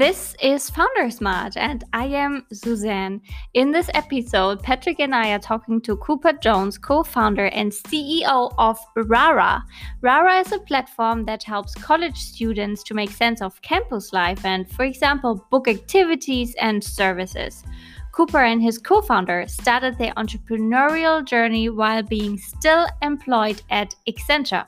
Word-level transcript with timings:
This 0.00 0.34
is 0.42 0.70
Founder 0.70 1.10
Smart, 1.10 1.58
and 1.58 1.84
I 1.92 2.06
am 2.06 2.46
Suzanne. 2.50 3.20
In 3.52 3.70
this 3.70 3.90
episode, 3.92 4.62
Patrick 4.62 4.98
and 4.98 5.14
I 5.14 5.32
are 5.32 5.38
talking 5.38 5.78
to 5.82 5.94
Cooper 5.98 6.32
Jones, 6.32 6.78
co 6.78 7.02
founder 7.02 7.48
and 7.48 7.70
CEO 7.70 8.54
of 8.56 8.78
Rara. 8.96 9.62
Rara 10.00 10.38
is 10.38 10.52
a 10.52 10.58
platform 10.60 11.26
that 11.26 11.42
helps 11.42 11.74
college 11.74 12.16
students 12.16 12.82
to 12.84 12.94
make 12.94 13.10
sense 13.10 13.42
of 13.42 13.60
campus 13.60 14.14
life 14.14 14.42
and, 14.46 14.66
for 14.70 14.86
example, 14.86 15.46
book 15.50 15.68
activities 15.68 16.54
and 16.62 16.82
services. 16.82 17.62
Cooper 18.12 18.42
and 18.42 18.62
his 18.62 18.78
co 18.78 19.02
founder 19.02 19.46
started 19.48 19.98
their 19.98 20.14
entrepreneurial 20.14 21.22
journey 21.22 21.68
while 21.68 22.02
being 22.02 22.38
still 22.38 22.86
employed 23.02 23.60
at 23.68 23.94
Accenture. 24.08 24.66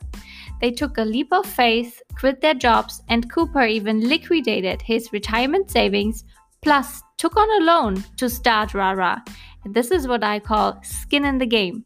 They 0.63 0.71
took 0.71 0.97
a 0.97 1.03
leap 1.03 1.33
of 1.33 1.45
faith, 1.45 2.01
quit 2.17 2.39
their 2.39 2.53
jobs, 2.53 3.01
and 3.09 3.29
Cooper 3.29 3.65
even 3.65 4.07
liquidated 4.07 4.81
his 4.81 5.11
retirement 5.11 5.69
savings, 5.69 6.23
plus 6.61 7.03
took 7.17 7.35
on 7.35 7.61
a 7.61 7.65
loan 7.65 8.01
to 8.15 8.29
start 8.29 8.73
Rara. 8.73 9.21
And 9.65 9.75
this 9.75 9.91
is 9.91 10.07
what 10.07 10.23
I 10.23 10.39
call 10.39 10.79
skin 10.81 11.25
in 11.25 11.37
the 11.37 11.45
game. 11.45 11.83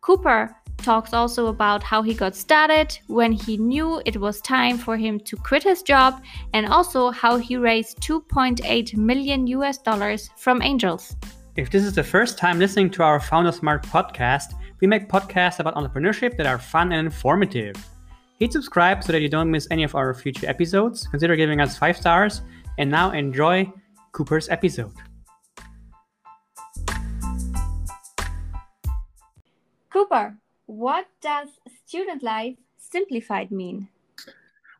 Cooper 0.00 0.56
talks 0.78 1.12
also 1.12 1.48
about 1.48 1.82
how 1.82 2.00
he 2.00 2.14
got 2.14 2.34
started, 2.34 2.98
when 3.08 3.30
he 3.30 3.58
knew 3.58 4.00
it 4.06 4.16
was 4.16 4.40
time 4.40 4.78
for 4.78 4.96
him 4.96 5.20
to 5.20 5.36
quit 5.36 5.62
his 5.62 5.82
job, 5.82 6.22
and 6.54 6.64
also 6.64 7.10
how 7.10 7.36
he 7.36 7.58
raised 7.58 8.00
2.8 8.00 8.96
million 8.96 9.46
US 9.48 9.76
dollars 9.76 10.30
from 10.38 10.62
angels. 10.62 11.14
If 11.56 11.68
this 11.68 11.84
is 11.84 11.94
the 11.94 12.02
first 12.02 12.38
time 12.38 12.58
listening 12.58 12.88
to 12.92 13.02
our 13.02 13.20
Founder 13.20 13.52
Smart 13.52 13.82
podcast, 13.82 14.54
we 14.80 14.86
make 14.86 15.10
podcasts 15.10 15.60
about 15.60 15.74
entrepreneurship 15.74 16.38
that 16.38 16.46
are 16.46 16.58
fun 16.58 16.90
and 16.92 17.04
informative. 17.04 17.76
Hit 18.44 18.52
subscribe 18.52 19.02
so 19.02 19.10
that 19.10 19.22
you 19.22 19.30
don't 19.30 19.50
miss 19.50 19.66
any 19.70 19.84
of 19.84 19.94
our 19.94 20.12
future 20.12 20.46
episodes. 20.46 21.06
Consider 21.06 21.34
giving 21.34 21.62
us 21.62 21.78
five 21.78 21.96
stars. 21.96 22.42
And 22.76 22.90
now 22.90 23.10
enjoy 23.12 23.72
Cooper's 24.12 24.50
episode. 24.50 24.92
Cooper, 29.88 30.36
what 30.66 31.06
does 31.22 31.48
student 31.86 32.22
life 32.22 32.56
simplified 32.76 33.50
mean? 33.50 33.88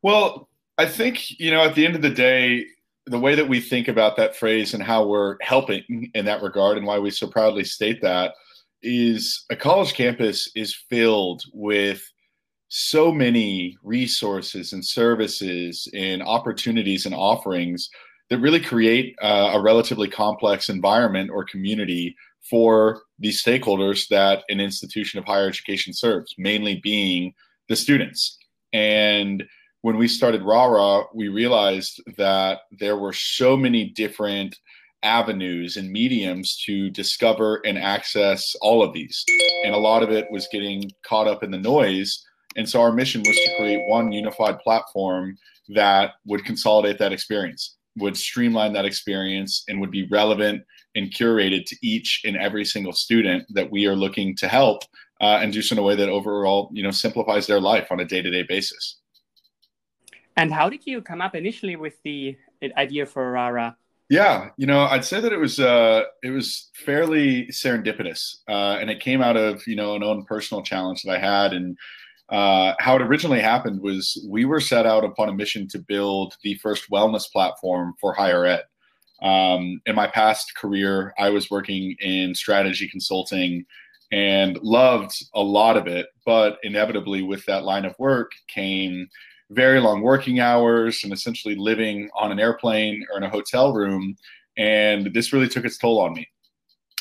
Well, 0.03 0.51
I 0.77 0.84
think, 0.84 1.41
you 1.41 1.51
know, 1.51 1.62
at 1.62 1.75
the 1.75 1.87
end 1.87 1.97
of 1.97 2.03
the 2.03 2.11
day, 2.11 2.67
the 3.06 3.19
way 3.19 3.34
that 3.34 3.49
we 3.49 3.61
think 3.61 3.89
about 3.89 4.19
that 4.19 4.37
phrase 4.37 4.75
and 4.75 4.83
how 4.83 5.06
we're 5.06 5.39
helping 5.41 6.11
in 6.12 6.27
that 6.27 6.43
regard 6.43 6.77
and 6.77 6.87
why 6.87 6.99
we 6.99 7.11
so 7.11 7.28
proudly 7.28 7.65
state 7.65 8.03
that 8.03 8.34
is 8.83 9.47
a 9.49 9.56
college 9.56 9.95
campus 9.95 10.51
is 10.55 10.77
filled 10.91 11.45
with 11.55 12.03
so 12.69 13.12
many 13.12 13.77
resources 13.83 14.73
and 14.73 14.84
services 14.84 15.89
and 15.95 16.23
opportunities 16.23 17.06
and 17.06 17.15
offerings 17.15 17.91
that 18.31 18.39
really 18.39 18.61
create 18.61 19.15
uh, 19.23 19.53
a 19.55 19.61
relatively 19.61 20.09
complex 20.09 20.69
environment 20.69 21.31
or 21.31 21.45
community 21.45 22.17
for 22.48 23.03
these 23.19 23.43
stakeholders 23.43 24.09
that 24.09 24.45
an 24.48 24.61
institution 24.61 25.19
of 25.19 25.25
higher 25.25 25.48
education 25.48 25.93
serves, 25.93 26.34
mainly 26.39 26.81
being 26.83 27.33
the 27.69 27.77
students. 27.77 28.39
And 28.73 29.45
when 29.83 29.97
we 29.97 30.09
started 30.09 30.43
RARA, 30.43 31.05
we 31.15 31.28
realized 31.28 32.03
that 32.17 32.61
there 32.78 32.97
were 32.97 33.12
so 33.12 33.56
many 33.56 33.91
different 33.91 34.56
avenues 35.03 35.77
and 35.77 35.93
mediums 35.93 36.61
to 36.65 36.91
discover 36.91 37.61
and 37.67 37.78
access 37.78 38.56
all 38.62 38.83
of 38.83 38.95
these. 38.95 39.25
And 39.65 39.75
a 39.75 39.78
lot 39.78 40.03
of 40.03 40.11
it 40.11 40.31
was 40.31 40.49
getting 40.51 40.91
caught 41.06 41.28
up 41.28 41.43
in 41.43 41.51
the 41.51 41.59
noise 41.59 42.25
and 42.56 42.69
so 42.69 42.80
our 42.80 42.92
mission 42.92 43.22
was 43.27 43.36
to 43.36 43.56
create 43.56 43.88
one 43.88 44.12
unified 44.12 44.58
platform 44.60 45.36
that 45.69 46.12
would 46.24 46.44
consolidate 46.44 46.98
that 46.98 47.12
experience, 47.12 47.77
would 47.97 48.16
streamline 48.16 48.72
that 48.74 48.84
experience, 48.84 49.65
and 49.69 49.81
would 49.81 49.91
be 49.91 50.06
relevant 50.09 50.62
and 50.94 51.12
curated 51.12 51.64
to 51.66 51.76
each 51.82 52.22
and 52.25 52.37
every 52.37 52.64
single 52.64 52.93
student 52.93 53.44
that 53.50 53.70
we 53.70 53.87
are 53.87 53.97
looking 53.97 54.37
to 54.37 54.48
help 54.48 54.82
uh, 55.20 55.38
and 55.43 55.53
do 55.53 55.62
so 55.62 55.75
in 55.75 55.78
a 55.78 55.82
way 55.82 55.97
that 55.97 56.09
overall, 56.09 56.70
you 56.72 56.82
know, 56.82 56.91
simplifies 56.91 57.47
their 57.47 57.60
life 57.60 57.88
on 57.91 58.00
a 58.00 58.04
day-to-day 58.04 58.44
basis. 58.48 59.00
And 60.37 60.53
how 60.53 60.69
did 60.69 60.87
you 60.87 61.00
come 61.00 61.20
up 61.20 61.34
initially 61.34 61.76
with 61.76 61.94
the 62.03 62.37
idea 62.76 63.06
for 63.06 63.32
Rara? 63.32 63.76
Yeah, 64.10 64.50
you 64.56 64.66
know, 64.66 64.82
I'd 64.82 65.04
say 65.04 65.20
that 65.20 65.32
it 65.32 65.38
was 65.38 65.59
uh, 65.59 66.03
it 66.22 66.31
was 66.31 66.70
fairly 66.75 67.47
serendipitous, 67.47 68.37
uh, 68.48 68.76
and 68.78 68.91
it 68.91 69.00
came 69.00 69.22
out 69.22 69.37
of 69.37 69.66
you 69.66 69.76
know 69.76 69.94
an 69.94 70.03
own 70.03 70.25
personal 70.25 70.62
challenge 70.62 71.03
that 71.03 71.12
I 71.12 71.19
had, 71.19 71.54
and 71.54 71.78
uh, 72.31 72.75
how 72.79 72.97
it 72.97 73.03
originally 73.03 73.41
happened 73.41 73.81
was 73.81 74.27
we 74.29 74.45
were 74.45 74.61
set 74.61 74.87
out 74.87 75.05
upon 75.05 75.29
a 75.29 75.35
mission 75.35 75.69
to 75.69 75.79
build 75.79 76.35
the 76.43 76.55
first 76.57 76.91
wellness 76.91 77.31
platform 77.31 77.95
for 78.01 78.15
higher 78.15 78.45
ed. 78.45 78.62
Um, 79.23 79.81
in 79.87 79.95
my 79.95 80.07
past 80.07 80.55
career, 80.57 81.15
I 81.19 81.31
was 81.31 81.51
working 81.51 81.97
in 82.01 82.35
strategy 82.35 82.89
consulting 82.89 83.65
and 84.12 84.59
loved 84.62 85.15
a 85.35 85.43
lot 85.43 85.77
of 85.77 85.87
it. 85.87 86.07
But 86.25 86.59
inevitably, 86.62 87.23
with 87.23 87.45
that 87.47 87.65
line 87.65 87.85
of 87.85 87.95
work 87.99 88.33
came 88.49 89.09
very 89.51 89.81
long 89.81 90.03
working 90.03 90.41
hours 90.41 91.05
and 91.05 91.12
essentially 91.12 91.55
living 91.55 92.09
on 92.17 92.33
an 92.33 92.41
airplane 92.41 93.05
or 93.11 93.19
in 93.19 93.25
a 93.25 93.31
hotel 93.31 93.73
room. 93.73 94.17
And 94.56 95.12
this 95.12 95.33
really 95.33 95.49
took 95.49 95.65
its 95.65 95.79
toll 95.79 96.01
on 96.01 96.15
me. 96.15 96.29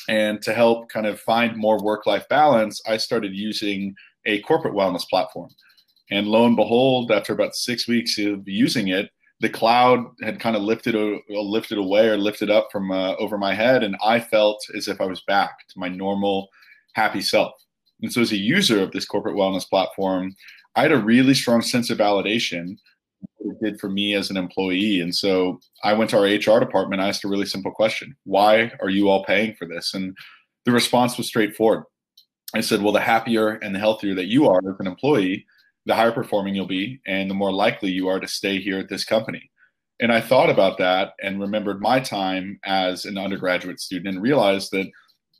And 0.08 0.42
to 0.42 0.52
help 0.52 0.90
kind 0.90 1.06
of 1.06 1.18
find 1.20 1.56
more 1.56 1.82
work 1.82 2.06
life 2.06 2.28
balance, 2.28 2.82
I 2.86 2.98
started 2.98 3.34
using 3.34 3.94
a 4.26 4.40
corporate 4.42 4.74
wellness 4.74 5.08
platform. 5.08 5.50
And 6.10 6.26
lo 6.26 6.46
and 6.46 6.56
behold, 6.56 7.10
after 7.10 7.32
about 7.32 7.54
six 7.54 7.88
weeks 7.88 8.18
of 8.18 8.46
using 8.46 8.88
it, 8.88 9.10
the 9.40 9.48
cloud 9.48 10.04
had 10.22 10.40
kind 10.40 10.56
of 10.56 10.62
lifted 10.62 10.94
uh, 10.94 11.18
lifted 11.28 11.78
away 11.78 12.08
or 12.08 12.16
lifted 12.16 12.50
up 12.50 12.68
from 12.70 12.90
uh, 12.90 13.14
over 13.16 13.36
my 13.36 13.54
head, 13.54 13.82
and 13.82 13.96
I 14.04 14.20
felt 14.20 14.64
as 14.76 14.88
if 14.88 15.00
I 15.00 15.06
was 15.06 15.22
back 15.22 15.50
to 15.70 15.78
my 15.78 15.88
normal, 15.88 16.48
happy 16.94 17.20
self. 17.20 17.52
And 18.00 18.12
so, 18.12 18.20
as 18.20 18.32
a 18.32 18.36
user 18.36 18.80
of 18.80 18.92
this 18.92 19.06
corporate 19.06 19.36
wellness 19.36 19.68
platform, 19.68 20.34
I 20.76 20.82
had 20.82 20.92
a 20.92 20.98
really 20.98 21.34
strong 21.34 21.62
sense 21.62 21.90
of 21.90 21.98
validation 21.98 22.76
it 23.40 23.60
did 23.62 23.80
for 23.80 23.88
me 23.88 24.14
as 24.14 24.30
an 24.30 24.36
employee. 24.36 25.00
And 25.00 25.14
so 25.14 25.60
I 25.82 25.92
went 25.92 26.10
to 26.10 26.18
our 26.18 26.24
HR 26.24 26.60
department. 26.60 27.02
I 27.02 27.08
asked 27.08 27.24
a 27.24 27.28
really 27.28 27.46
simple 27.46 27.72
question: 27.72 28.16
Why 28.24 28.72
are 28.80 28.90
you 28.90 29.08
all 29.08 29.24
paying 29.24 29.54
for 29.54 29.66
this? 29.66 29.94
And 29.94 30.16
the 30.64 30.72
response 30.72 31.16
was 31.16 31.26
straightforward. 31.26 31.84
I 32.54 32.60
said, 32.60 32.82
well, 32.82 32.92
the 32.92 33.00
happier 33.00 33.50
and 33.50 33.74
the 33.74 33.78
healthier 33.78 34.14
that 34.14 34.26
you 34.26 34.48
are 34.48 34.58
as 34.58 34.76
an 34.78 34.86
employee, 34.86 35.46
the 35.86 35.94
higher 35.94 36.12
performing 36.12 36.54
you'll 36.54 36.66
be, 36.66 37.00
and 37.06 37.30
the 37.30 37.34
more 37.34 37.52
likely 37.52 37.90
you 37.90 38.08
are 38.08 38.20
to 38.20 38.28
stay 38.28 38.60
here 38.60 38.78
at 38.78 38.88
this 38.88 39.04
company. 39.04 39.50
And 40.00 40.12
I 40.12 40.20
thought 40.20 40.50
about 40.50 40.78
that 40.78 41.12
and 41.22 41.40
remembered 41.40 41.80
my 41.80 42.00
time 42.00 42.58
as 42.64 43.04
an 43.04 43.16
undergraduate 43.16 43.80
student 43.80 44.14
and 44.14 44.22
realized 44.22 44.72
that 44.72 44.90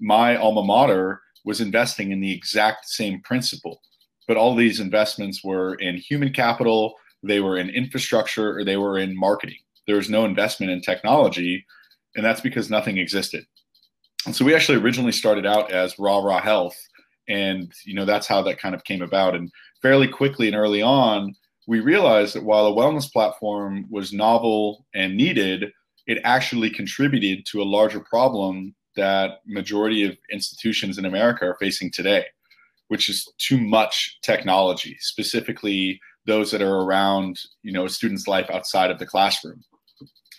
my 0.01 0.37
alma 0.37 0.63
mater 0.63 1.21
was 1.45 1.61
investing 1.61 2.13
in 2.13 2.21
the 2.21 2.33
exact 2.33 2.87
same 2.89 3.21
principle. 3.23 3.81
But 4.27 4.37
all 4.37 4.55
these 4.55 4.81
investments 4.81 5.45
were 5.45 5.75
in 5.75 5.97
human 5.97 6.33
capital, 6.33 6.95
they 7.23 7.41
were 7.41 7.59
in 7.59 7.69
infrastructure, 7.71 8.57
or 8.57 8.65
they 8.65 8.77
were 8.77 8.99
in 8.99 9.17
marketing. 9.17 9.59
There 9.87 9.97
was 9.97 10.09
no 10.09 10.25
investment 10.25 10.73
in 10.73 10.81
technology, 10.81 11.65
and 12.17 12.25
that's 12.25 12.41
because 12.41 12.71
nothing 12.71 12.99
existed. 12.99 13.45
And 14.27 14.35
so 14.35 14.45
we 14.45 14.55
actually 14.55 14.79
originally 14.79 15.13
started 15.13 15.45
out 15.45 15.71
as 15.71 15.99
Raw 15.99 16.19
Raw 16.19 16.41
Health 16.41 16.77
and 17.29 17.73
you 17.85 17.95
know 17.95 18.05
that's 18.05 18.27
how 18.27 18.43
that 18.43 18.59
kind 18.59 18.75
of 18.75 18.85
came 18.85 19.03
about. 19.03 19.35
And 19.35 19.51
fairly 19.83 20.09
quickly 20.09 20.49
and 20.49 20.57
early 20.57 20.83
on 20.83 21.35
we 21.67 21.81
realized 21.81 22.35
that 22.35 22.45
while 22.45 22.67
a 22.67 22.73
wellness 22.73 23.11
platform 23.11 23.87
was 23.91 24.13
novel 24.13 24.85
and 24.95 25.17
needed 25.17 25.73
it 26.07 26.19
actually 26.25 26.69
contributed 26.69 27.47
to 27.47 27.63
a 27.63 27.65
larger 27.65 28.01
problem 28.01 28.75
that 28.97 29.39
majority 29.47 30.05
of 30.05 30.17
institutions 30.31 30.99
in 30.99 31.07
america 31.07 31.47
are 31.47 31.57
facing 31.59 31.91
today 31.91 32.25
which 32.89 33.09
is 33.09 33.27
too 33.39 33.59
much 33.59 34.19
technology 34.23 34.97
specifically 35.01 35.99
those 36.27 36.51
that 36.51 36.63
are 36.63 36.81
around 36.81 37.39
you 37.63 37.73
know 37.73 37.85
a 37.85 37.91
student's 37.91 38.27
life 38.27 38.49
outside 38.51 38.91
of 38.91 38.99
the 38.99 39.07
classroom. 39.07 39.63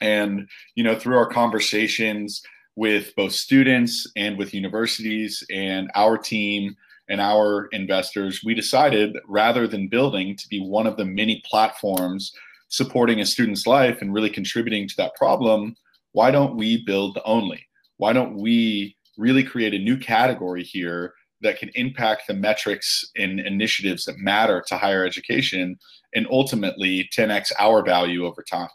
And 0.02 0.50
you 0.76 0.84
know 0.84 0.98
through 0.98 1.18
our 1.18 1.30
conversations 1.30 2.42
with 2.76 3.16
both 3.16 3.32
students 3.32 4.10
and 4.16 4.38
with 4.38 4.54
universities 4.54 5.44
and 5.54 5.90
our 5.96 6.18
team 6.18 6.76
and 7.08 7.22
our 7.22 7.68
investors, 7.72 8.42
we 8.44 8.54
decided 8.54 9.16
rather 9.28 9.68
than 9.68 9.88
building 9.88 10.36
to 10.36 10.48
be 10.50 10.60
one 10.60 10.88
of 10.88 10.98
the 10.98 11.06
many 11.06 11.42
platforms 11.46 12.34
supporting 12.70 13.22
a 13.22 13.26
student's 13.26 13.68
life 13.68 14.02
and 14.02 14.14
really 14.14 14.30
contributing 14.30 14.88
to 14.88 14.96
that 14.98 15.16
problem, 15.16 15.76
why 16.12 16.32
don't 16.32 16.56
we 16.56 16.84
build 16.86 17.16
the 17.16 17.24
only? 17.24 17.66
Why 17.98 18.12
don't 18.14 18.36
we 18.36 18.98
really 19.18 19.44
create 19.44 19.74
a 19.74 19.80
new 19.80 19.98
category 19.98 20.64
here 20.64 21.14
that 21.42 21.60
can 21.60 21.70
impact 21.76 22.24
the 22.28 22.34
metrics 22.34 23.06
and 23.16 23.40
initiatives 23.40 24.06
that 24.06 24.18
matter 24.18 24.64
to 24.68 24.78
higher 24.78 25.06
education 25.06 25.78
and 26.14 26.28
ultimately 26.32 27.08
10x 27.16 27.52
our 27.60 27.84
value 27.84 28.26
over 28.26 28.44
time? 28.44 28.70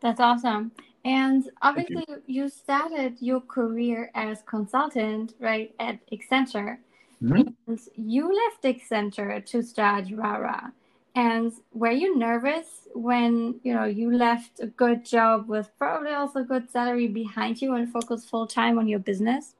That's 0.00 0.20
awesome. 0.20 0.72
And 1.06 1.48
obviously, 1.62 2.04
you. 2.08 2.22
you. 2.26 2.48
started 2.48 3.16
your 3.20 3.40
career 3.40 4.10
as 4.16 4.42
consultant, 4.42 5.34
right, 5.38 5.72
at 5.78 6.00
Accenture. 6.10 6.78
Mm-hmm. 7.22 7.48
And 7.68 7.80
you 7.94 8.24
left 8.42 8.64
Accenture 8.64 9.46
to 9.46 9.62
start 9.62 10.06
Rara. 10.12 10.72
And 11.14 11.52
were 11.72 11.92
you 11.92 12.18
nervous 12.18 12.66
when 12.92 13.60
you 13.62 13.72
know 13.72 13.84
you 13.84 14.16
left 14.16 14.58
a 14.58 14.66
good 14.66 15.04
job 15.04 15.48
with 15.48 15.70
probably 15.78 16.10
also 16.10 16.42
good 16.42 16.68
salary 16.72 17.06
behind 17.06 17.62
you 17.62 17.74
and 17.74 17.90
focused 17.90 18.28
full 18.28 18.48
time 18.48 18.76
on 18.76 18.88
your 18.88 18.98
business? 18.98 19.54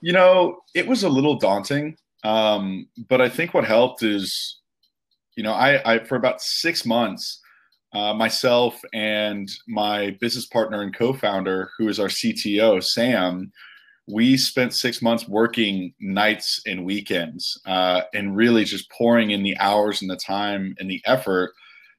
You 0.00 0.14
know, 0.14 0.62
it 0.74 0.88
was 0.88 1.04
a 1.04 1.10
little 1.10 1.36
daunting, 1.38 1.96
um, 2.24 2.88
but 3.08 3.20
I 3.20 3.28
think 3.28 3.52
what 3.52 3.66
helped 3.66 4.02
is, 4.02 4.60
you 5.36 5.42
know, 5.42 5.52
I, 5.52 5.68
I 5.84 5.98
for 6.04 6.16
about 6.16 6.40
six 6.40 6.86
months, 6.86 7.40
uh, 7.92 8.12
myself 8.12 8.80
and 8.92 9.48
my 9.68 10.16
business 10.20 10.46
partner 10.46 10.82
and 10.82 10.94
co-founder, 10.94 11.70
who 11.78 11.88
is 11.88 11.98
our 11.98 12.08
CTO, 12.08 12.82
Sam, 12.82 13.52
we 14.08 14.36
spent 14.36 14.72
six 14.72 15.02
months 15.02 15.26
working 15.28 15.92
nights 16.00 16.60
and 16.66 16.84
weekends 16.84 17.60
uh, 17.66 18.02
and 18.14 18.36
really 18.36 18.64
just 18.64 18.90
pouring 18.90 19.30
in 19.30 19.42
the 19.42 19.56
hours 19.58 20.00
and 20.00 20.10
the 20.10 20.16
time 20.16 20.74
and 20.78 20.90
the 20.90 21.02
effort 21.06 21.52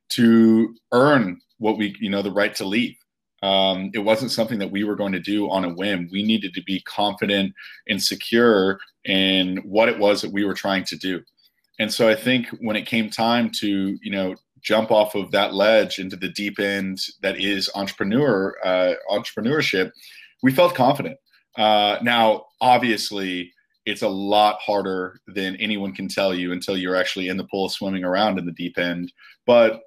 to 0.09 0.73
earn 0.93 1.39
what 1.57 1.77
we 1.77 1.95
you 1.99 2.09
know 2.09 2.21
the 2.21 2.31
right 2.31 2.55
to 2.55 2.65
leave. 2.65 2.95
Um, 3.43 3.91
it 3.93 3.99
wasn't 3.99 4.31
something 4.31 4.57
that 4.59 4.71
we 4.71 4.83
were 4.83 4.95
going 4.95 5.11
to 5.11 5.19
do 5.19 5.49
on 5.49 5.63
a 5.63 5.73
whim. 5.73 6.09
We 6.11 6.23
needed 6.23 6.53
to 6.55 6.63
be 6.63 6.81
confident 6.81 7.53
and 7.87 8.01
secure 8.01 8.79
in 9.05 9.57
what 9.57 9.89
it 9.89 9.99
was 9.99 10.21
that 10.21 10.31
we 10.31 10.43
were 10.43 10.55
trying 10.55 10.85
to 10.85 10.95
do. 10.95 11.21
And 11.79 11.93
so 11.93 12.09
i 12.09 12.15
think 12.15 12.47
when 12.61 12.75
it 12.75 12.87
came 12.87 13.09
time 13.09 13.51
to 13.59 13.97
you 14.01 14.11
know 14.11 14.35
jump 14.61 14.91
off 14.91 15.15
of 15.15 15.31
that 15.31 15.53
ledge 15.53 15.99
into 15.99 16.15
the 16.15 16.29
deep 16.29 16.59
end 16.59 16.99
that 17.21 17.39
is 17.39 17.69
entrepreneur 17.75 18.55
uh, 18.63 18.93
entrepreneurship 19.11 19.91
we 20.43 20.51
felt 20.51 20.75
confident 20.75 21.17
uh, 21.57 21.97
now, 22.03 22.45
obviously, 22.61 23.51
it's 23.85 24.03
a 24.03 24.09
lot 24.09 24.59
harder 24.61 25.19
than 25.27 25.55
anyone 25.55 25.93
can 25.93 26.07
tell 26.07 26.33
you 26.33 26.51
until 26.51 26.77
you're 26.77 26.95
actually 26.95 27.29
in 27.29 27.37
the 27.37 27.45
pool 27.45 27.67
swimming 27.67 28.03
around 28.03 28.37
in 28.37 28.45
the 28.45 28.51
deep 28.51 28.77
end. 28.77 29.11
But 29.45 29.81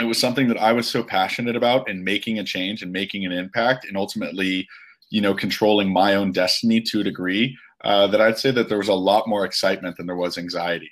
it 0.00 0.04
was 0.04 0.18
something 0.18 0.48
that 0.48 0.58
I 0.60 0.72
was 0.72 0.90
so 0.90 1.04
passionate 1.04 1.56
about 1.56 1.88
and 1.88 2.04
making 2.04 2.38
a 2.38 2.44
change 2.44 2.82
and 2.82 2.90
making 2.90 3.24
an 3.24 3.32
impact 3.32 3.86
and 3.86 3.96
ultimately, 3.96 4.66
you 5.10 5.20
know, 5.20 5.34
controlling 5.34 5.92
my 5.92 6.14
own 6.14 6.32
destiny 6.32 6.80
to 6.80 7.00
a 7.00 7.04
degree 7.04 7.56
uh, 7.84 8.06
that 8.08 8.20
I'd 8.20 8.38
say 8.38 8.50
that 8.50 8.68
there 8.68 8.78
was 8.78 8.88
a 8.88 8.94
lot 8.94 9.28
more 9.28 9.44
excitement 9.44 9.96
than 9.96 10.06
there 10.06 10.16
was 10.16 10.38
anxiety. 10.38 10.90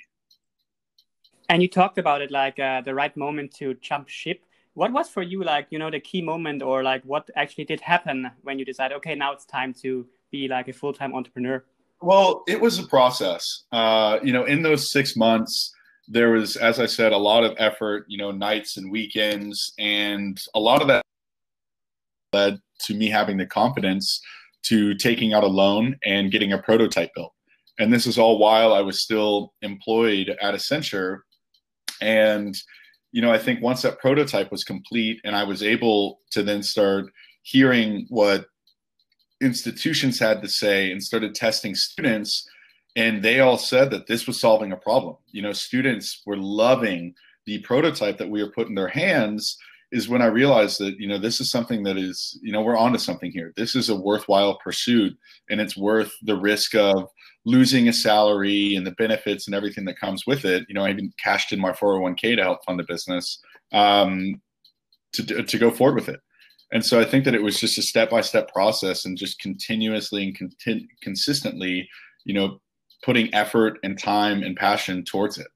And 1.53 1.61
you 1.61 1.69
talked 1.69 1.99
about 1.99 2.23
it 2.23 2.31
like 2.31 2.59
uh, 2.59 2.81
the 2.81 2.95
right 2.95 3.15
moment 3.15 3.53
to 3.57 3.75
jump 3.75 4.09
ship. 4.09 4.43
What 4.73 4.91
was 4.91 5.11
for 5.11 5.21
you 5.21 5.45
like 5.45 5.67
you 5.69 5.79
know 5.79 5.91
the 5.91 6.01
key 6.01 6.23
moment 6.23 6.63
or 6.63 6.83
like 6.83 7.03
what 7.05 7.29
actually 7.37 7.67
did 7.67 7.79
happen 7.79 8.31
when 8.41 8.59
you 8.59 8.65
decided 8.65 8.95
okay 8.97 9.15
now 9.15 9.35
it's 9.35 9.45
time 9.45 9.75
to 9.83 10.07
be 10.31 10.49
like 10.49 10.69
a 10.69 10.73
full-time 10.73 11.15
entrepreneur 11.15 11.63
well 12.01 12.43
it 12.49 12.59
was 12.59 12.79
a 12.79 12.87
process. 12.87 13.65
Uh, 13.71 14.19
you 14.23 14.33
know 14.33 14.47
in 14.47 14.63
those 14.63 14.91
six 14.91 15.15
months 15.15 15.75
there 16.09 16.31
was 16.31 16.57
as 16.57 16.81
i 16.81 16.87
said 16.87 17.13
a 17.13 17.25
lot 17.31 17.45
of 17.45 17.55
effort 17.59 18.07
you 18.09 18.17
know 18.17 18.31
nights 18.31 18.79
and 18.79 18.91
weekends 18.91 19.75
and 19.79 20.41
a 20.55 20.61
lot 20.61 20.81
of 20.81 20.89
that 20.89 21.03
led 22.33 22.59
to 22.81 22.95
me 22.95 23.11
having 23.11 23.37
the 23.37 23.47
confidence 23.47 24.23
to 24.63 24.95
taking 24.95 25.35
out 25.35 25.45
a 25.45 25.55
loan 25.63 25.97
and 26.03 26.33
getting 26.33 26.55
a 26.55 26.59
prototype 26.59 27.11
built. 27.15 27.35
And 27.79 27.93
this 27.93 28.07
is 28.07 28.17
all 28.17 28.39
while 28.39 28.73
i 28.73 28.81
was 28.81 29.03
still 29.03 29.53
employed 29.61 30.31
at 30.41 30.55
accenture 30.55 31.19
and 32.03 32.61
you 33.13 33.21
know, 33.21 33.33
I 33.33 33.39
think 33.39 33.61
once 33.61 33.83
that 33.83 34.01
prototype 34.01 34.51
was 34.51 34.65
complete 34.65 35.21
and 35.23 35.37
I 35.37 35.45
was 35.45 35.63
able 35.63 36.21
to 36.31 36.43
then 36.43 36.63
start 36.63 37.13
hearing 37.43 38.07
what 38.09 38.47
institutions 39.43 40.19
had 40.19 40.41
to 40.43 40.49
say 40.49 40.91
and 40.91 41.03
started 41.03 41.35
testing 41.35 41.75
students, 41.75 42.49
and 42.97 43.23
they 43.23 43.41
all 43.41 43.59
said 43.59 43.91
that 43.91 44.07
this 44.07 44.27
was 44.27 44.41
solving 44.41 44.73
a 44.73 44.77
problem. 44.77 45.17
You 45.31 45.43
know, 45.43 45.53
students 45.53 46.23
were 46.25 46.39
loving 46.39 47.15
the 47.45 47.59
prototype 47.61 48.19
that 48.19 48.31
we 48.31 48.43
were 48.43 48.51
put 48.51 48.69
in 48.69 48.75
their 48.75 48.89
hands 48.89 49.59
is 49.91 50.09
when 50.09 50.23
I 50.23 50.27
realized 50.27 50.81
that, 50.81 50.99
you 50.99 51.07
know, 51.07 51.19
this 51.19 51.39
is 51.39 51.51
something 51.51 51.83
that 51.83 51.99
is, 51.99 52.39
you 52.43 52.51
know, 52.51 52.63
we're 52.63 52.79
onto 52.79 52.99
something 52.99 53.31
here. 53.31 53.53
This 53.57 53.77
is 53.77 53.91
a 53.91 53.97
worthwhile 53.97 54.59
pursuit 54.65 55.15
and 55.51 55.61
it's 55.61 55.77
worth 55.77 56.13
the 56.23 56.37
risk 56.37 56.75
of 56.75 57.11
losing 57.45 57.89
a 57.89 57.93
salary 57.93 58.75
and 58.75 58.87
the 58.87 58.93
benefits 58.93 59.47
and 59.47 59.55
everything 59.55 59.85
that 59.87 59.99
comes 59.99 60.27
with 60.27 60.45
it. 60.45 60.65
You 60.69 60.75
know, 60.75 60.85
I 60.85 60.91
even 60.91 61.13
cashed 61.23 61.53
in 61.53 61.61
my 61.61 61.73
401k 61.73 62.37
to 62.37 62.43
help 62.43 62.65
fund 62.65 62.79
the 62.79 62.85
business 62.85 63.41
um, 63.73 64.41
to, 65.15 65.43
to 65.43 65.59
go 65.59 65.71
forward 65.71 65.97
with 65.97 66.09
it. 66.09 66.21
And 66.73 66.85
so 66.85 66.99
I 66.99 67.05
think 67.05 67.25
that 67.25 67.35
it 67.35 67.43
was 67.43 67.61
just 67.61 67.79
a 67.79 67.83
step 67.83 68.11
by 68.11 68.23
step 68.23 68.51
process 68.53 69.05
and 69.05 69.17
just 69.17 69.41
continuously 69.41 70.25
and 70.25 70.39
conti- 70.39 70.89
consistently, 71.03 71.89
you 72.25 72.33
know, 72.33 72.61
putting 73.03 73.35
effort 73.35 73.79
and 73.83 73.99
time 73.99 74.43
and 74.43 74.57
passion 74.57 75.05
towards 75.05 75.37
it. 75.37 75.49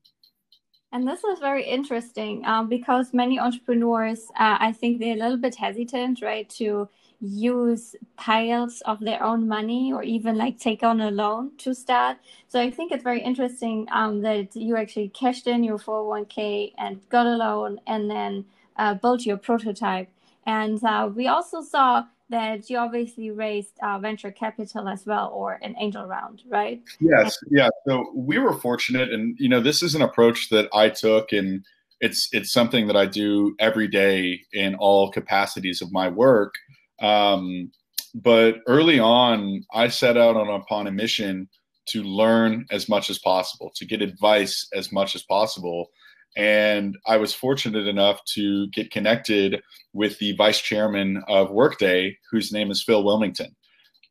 And 0.92 1.06
this 1.06 1.24
is 1.24 1.38
very 1.38 1.64
interesting 1.64 2.44
um, 2.44 2.68
because 2.68 3.12
many 3.12 3.38
entrepreneurs, 3.38 4.26
uh, 4.38 4.56
I 4.60 4.72
think 4.72 5.00
they're 5.00 5.14
a 5.14 5.18
little 5.18 5.36
bit 5.36 5.54
hesitant, 5.54 6.22
right, 6.22 6.48
to 6.50 6.88
use 7.20 7.96
piles 8.16 8.82
of 8.82 9.00
their 9.00 9.22
own 9.22 9.48
money 9.48 9.92
or 9.92 10.02
even 10.02 10.36
like 10.36 10.58
take 10.58 10.82
on 10.82 11.00
a 11.00 11.10
loan 11.10 11.50
to 11.58 11.74
start. 11.74 12.18
So 12.48 12.60
I 12.60 12.70
think 12.70 12.92
it's 12.92 13.02
very 13.02 13.22
interesting 13.22 13.86
um, 13.92 14.22
that 14.22 14.54
you 14.54 14.76
actually 14.76 15.08
cashed 15.08 15.46
in 15.46 15.64
your 15.64 15.78
401k 15.78 16.72
and 16.78 17.00
got 17.08 17.26
a 17.26 17.36
loan 17.36 17.80
and 17.86 18.10
then 18.10 18.44
uh, 18.76 18.94
built 18.94 19.24
your 19.24 19.36
prototype. 19.36 20.08
And 20.46 20.82
uh, 20.84 21.10
we 21.14 21.26
also 21.26 21.62
saw 21.62 22.04
that 22.28 22.68
you 22.68 22.78
obviously 22.78 23.30
raised 23.30 23.72
uh, 23.82 23.98
venture 23.98 24.30
capital 24.30 24.88
as 24.88 25.06
well 25.06 25.30
or 25.32 25.58
an 25.62 25.74
angel 25.78 26.06
round, 26.06 26.42
right? 26.48 26.82
Yes, 27.00 27.36
yeah. 27.50 27.68
So 27.86 28.12
we 28.14 28.38
were 28.38 28.52
fortunate, 28.52 29.12
and 29.12 29.36
you 29.38 29.48
know, 29.48 29.60
this 29.60 29.82
is 29.82 29.94
an 29.94 30.02
approach 30.02 30.48
that 30.50 30.68
I 30.72 30.88
took, 30.88 31.32
and 31.32 31.64
it's 32.00 32.28
it's 32.32 32.52
something 32.52 32.88
that 32.88 32.96
I 32.96 33.06
do 33.06 33.54
every 33.58 33.88
day 33.88 34.40
in 34.52 34.74
all 34.74 35.10
capacities 35.10 35.80
of 35.80 35.92
my 35.92 36.08
work. 36.08 36.54
Um, 37.00 37.70
but 38.14 38.56
early 38.66 38.98
on, 38.98 39.64
I 39.72 39.88
set 39.88 40.16
out 40.16 40.36
on 40.36 40.48
upon 40.48 40.86
a 40.86 40.92
mission 40.92 41.48
to 41.86 42.02
learn 42.02 42.66
as 42.70 42.88
much 42.88 43.10
as 43.10 43.18
possible, 43.18 43.70
to 43.76 43.84
get 43.84 44.02
advice 44.02 44.66
as 44.74 44.90
much 44.90 45.14
as 45.14 45.22
possible. 45.22 45.90
And 46.36 46.96
I 47.06 47.16
was 47.16 47.32
fortunate 47.32 47.86
enough 47.86 48.20
to 48.34 48.68
get 48.68 48.90
connected 48.90 49.62
with 49.92 50.18
the 50.18 50.32
vice 50.32 50.60
chairman 50.60 51.22
of 51.28 51.50
Workday, 51.50 52.18
whose 52.30 52.52
name 52.52 52.70
is 52.70 52.82
Phil 52.82 53.04
Wilmington. 53.04 53.54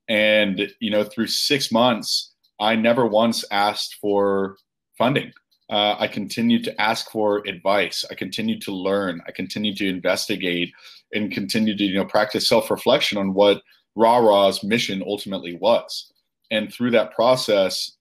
And, 0.08 0.72
you 0.80 0.90
know, 0.92 1.04
through 1.04 1.28
six 1.28 1.72
months, 1.72 2.34
I 2.60 2.76
never 2.76 3.06
once 3.06 3.44
asked 3.52 3.98
for 4.02 4.58
funding. 4.98 5.34
Uh, 5.70 5.96
I 5.98 6.08
continued 6.08 6.64
to 6.66 6.82
ask 6.82 7.10
for 7.12 7.44
advice. 7.48 8.06
I 8.10 8.16
continued 8.16 8.62
to 8.64 8.72
learn. 8.72 9.22
I 9.28 9.32
continued 9.32 9.78
to 9.78 9.90
investigate 9.90 10.72
and 11.16 11.32
continue 11.32 11.76
to 11.76 11.84
you 11.84 11.96
know 11.96 12.06
practice 12.06 12.48
self-reflection 12.48 13.18
on 13.18 13.34
what 13.34 13.62
Rah-Rah's 13.96 14.64
mission 14.64 15.02
ultimately 15.06 15.56
was. 15.56 16.12
And 16.52 16.72
through 16.72 16.92
that 16.92 17.14
process, 17.16 17.94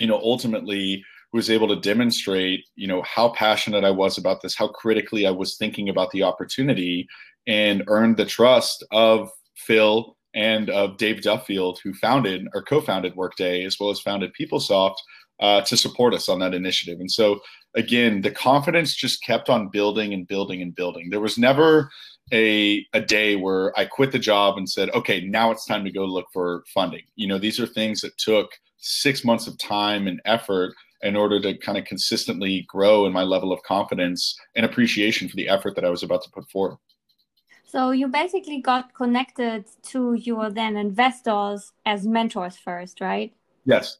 you 0.00 0.06
know, 0.06 0.18
ultimately 0.18 1.04
was 1.32 1.50
able 1.50 1.68
to 1.68 1.76
demonstrate, 1.76 2.60
you 2.76 2.86
know, 2.86 3.02
how 3.02 3.30
passionate 3.30 3.84
I 3.84 3.90
was 3.90 4.16
about 4.16 4.40
this, 4.40 4.56
how 4.56 4.68
critically 4.68 5.26
I 5.26 5.30
was 5.30 5.56
thinking 5.56 5.88
about 5.88 6.10
the 6.12 6.22
opportunity, 6.22 7.06
and 7.46 7.84
earned 7.88 8.16
the 8.16 8.24
trust 8.24 8.84
of 8.92 9.30
Phil 9.56 10.16
and 10.34 10.70
of 10.70 10.96
Dave 10.96 11.22
Duffield, 11.22 11.80
who 11.82 11.92
founded 11.94 12.46
or 12.54 12.62
co-founded 12.62 13.14
Workday 13.16 13.64
as 13.64 13.78
well 13.78 13.90
as 13.90 14.00
founded 14.00 14.32
PeopleSoft, 14.38 14.96
uh, 15.40 15.60
to 15.62 15.76
support 15.76 16.14
us 16.14 16.28
on 16.28 16.38
that 16.40 16.54
initiative. 16.54 17.00
And 17.00 17.10
so, 17.10 17.40
again, 17.74 18.22
the 18.22 18.30
confidence 18.30 18.94
just 18.94 19.22
kept 19.22 19.48
on 19.48 19.68
building 19.68 20.14
and 20.14 20.26
building 20.26 20.62
and 20.62 20.74
building. 20.74 21.10
There 21.10 21.20
was 21.20 21.38
never 21.38 21.90
a 22.32 22.86
a 22.92 23.00
day 23.00 23.36
where 23.36 23.78
I 23.78 23.84
quit 23.84 24.12
the 24.12 24.18
job 24.18 24.58
and 24.58 24.68
said, 24.68 24.90
okay, 24.90 25.20
now 25.20 25.50
it's 25.50 25.66
time 25.66 25.84
to 25.84 25.90
go 25.90 26.04
look 26.04 26.26
for 26.32 26.64
funding. 26.72 27.02
You 27.14 27.28
know, 27.28 27.38
these 27.38 27.60
are 27.60 27.66
things 27.66 28.00
that 28.00 28.18
took 28.18 28.50
six 28.78 29.24
months 29.24 29.46
of 29.46 29.58
time 29.58 30.06
and 30.06 30.20
effort 30.24 30.74
in 31.02 31.16
order 31.16 31.40
to 31.40 31.56
kind 31.58 31.78
of 31.78 31.84
consistently 31.84 32.64
grow 32.68 33.06
in 33.06 33.12
my 33.12 33.22
level 33.22 33.52
of 33.52 33.62
confidence 33.62 34.38
and 34.54 34.64
appreciation 34.64 35.28
for 35.28 35.36
the 35.36 35.48
effort 35.48 35.74
that 35.76 35.84
I 35.84 35.90
was 35.90 36.02
about 36.02 36.22
to 36.22 36.30
put 36.30 36.48
forth. 36.50 36.78
So 37.64 37.90
you 37.90 38.08
basically 38.08 38.60
got 38.60 38.94
connected 38.94 39.66
to 39.90 40.14
your 40.14 40.50
then 40.50 40.76
investors 40.76 41.72
as 41.84 42.06
mentors 42.06 42.56
first, 42.56 43.00
right? 43.00 43.34
Yes. 43.64 43.98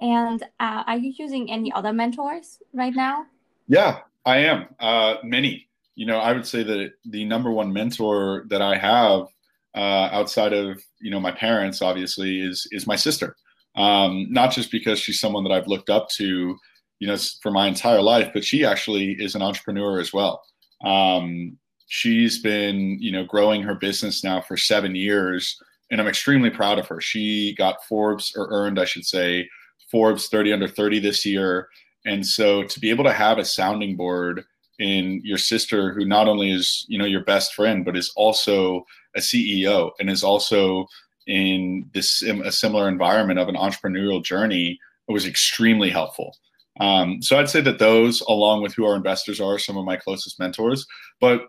And 0.00 0.42
uh, 0.58 0.82
are 0.86 0.96
you 0.96 1.14
using 1.16 1.50
any 1.50 1.70
other 1.72 1.92
mentors 1.92 2.58
right 2.72 2.94
now? 2.94 3.26
Yeah, 3.68 4.00
I 4.26 4.38
am. 4.38 4.66
Uh, 4.80 5.16
many 5.22 5.68
you 5.94 6.06
know, 6.06 6.18
I 6.18 6.32
would 6.32 6.46
say 6.46 6.62
that 6.62 6.92
the 7.04 7.24
number 7.24 7.50
one 7.50 7.72
mentor 7.72 8.44
that 8.48 8.62
I 8.62 8.76
have 8.76 9.26
uh, 9.74 10.08
outside 10.12 10.52
of 10.52 10.82
you 11.00 11.10
know 11.10 11.20
my 11.20 11.32
parents, 11.32 11.82
obviously, 11.82 12.40
is 12.40 12.66
is 12.70 12.86
my 12.86 12.96
sister. 12.96 13.36
Um, 13.76 14.26
not 14.30 14.52
just 14.52 14.70
because 14.70 14.98
she's 14.98 15.20
someone 15.20 15.44
that 15.44 15.52
I've 15.52 15.66
looked 15.66 15.88
up 15.88 16.08
to, 16.16 16.56
you 16.98 17.08
know, 17.08 17.16
for 17.42 17.50
my 17.50 17.66
entire 17.68 18.02
life, 18.02 18.30
but 18.34 18.44
she 18.44 18.66
actually 18.66 19.16
is 19.18 19.34
an 19.34 19.40
entrepreneur 19.40 19.98
as 19.98 20.12
well. 20.12 20.42
Um, 20.84 21.56
she's 21.86 22.40
been 22.42 22.98
you 23.00 23.12
know 23.12 23.24
growing 23.24 23.62
her 23.62 23.74
business 23.74 24.24
now 24.24 24.40
for 24.40 24.56
seven 24.56 24.94
years, 24.94 25.56
and 25.90 26.00
I'm 26.00 26.08
extremely 26.08 26.50
proud 26.50 26.78
of 26.78 26.86
her. 26.88 27.00
She 27.00 27.54
got 27.56 27.84
Forbes 27.88 28.32
or 28.36 28.48
earned, 28.50 28.80
I 28.80 28.84
should 28.84 29.06
say, 29.06 29.48
Forbes 29.90 30.28
30 30.28 30.54
under 30.54 30.68
30 30.68 31.00
this 31.00 31.24
year, 31.24 31.68
and 32.06 32.26
so 32.26 32.62
to 32.64 32.80
be 32.80 32.90
able 32.90 33.04
to 33.04 33.12
have 33.12 33.38
a 33.38 33.44
sounding 33.44 33.96
board 33.96 34.44
in 34.78 35.20
your 35.22 35.38
sister 35.38 35.92
who 35.92 36.04
not 36.04 36.28
only 36.28 36.50
is 36.50 36.84
you 36.88 36.98
know 36.98 37.04
your 37.04 37.24
best 37.24 37.54
friend 37.54 37.84
but 37.84 37.96
is 37.96 38.12
also 38.16 38.84
a 39.16 39.20
ceo 39.20 39.90
and 40.00 40.10
is 40.10 40.24
also 40.24 40.86
in 41.26 41.88
this 41.94 42.22
a 42.22 42.50
similar 42.50 42.88
environment 42.88 43.38
of 43.38 43.48
an 43.48 43.54
entrepreneurial 43.54 44.22
journey 44.22 44.78
was 45.08 45.26
extremely 45.26 45.90
helpful. 45.90 46.34
Um, 46.80 47.20
so 47.20 47.38
i'd 47.38 47.50
say 47.50 47.60
that 47.60 47.78
those 47.78 48.22
along 48.22 48.62
with 48.62 48.74
who 48.74 48.86
our 48.86 48.96
investors 48.96 49.40
are 49.40 49.58
some 49.58 49.76
of 49.76 49.84
my 49.84 49.96
closest 49.96 50.40
mentors 50.40 50.86
but 51.20 51.42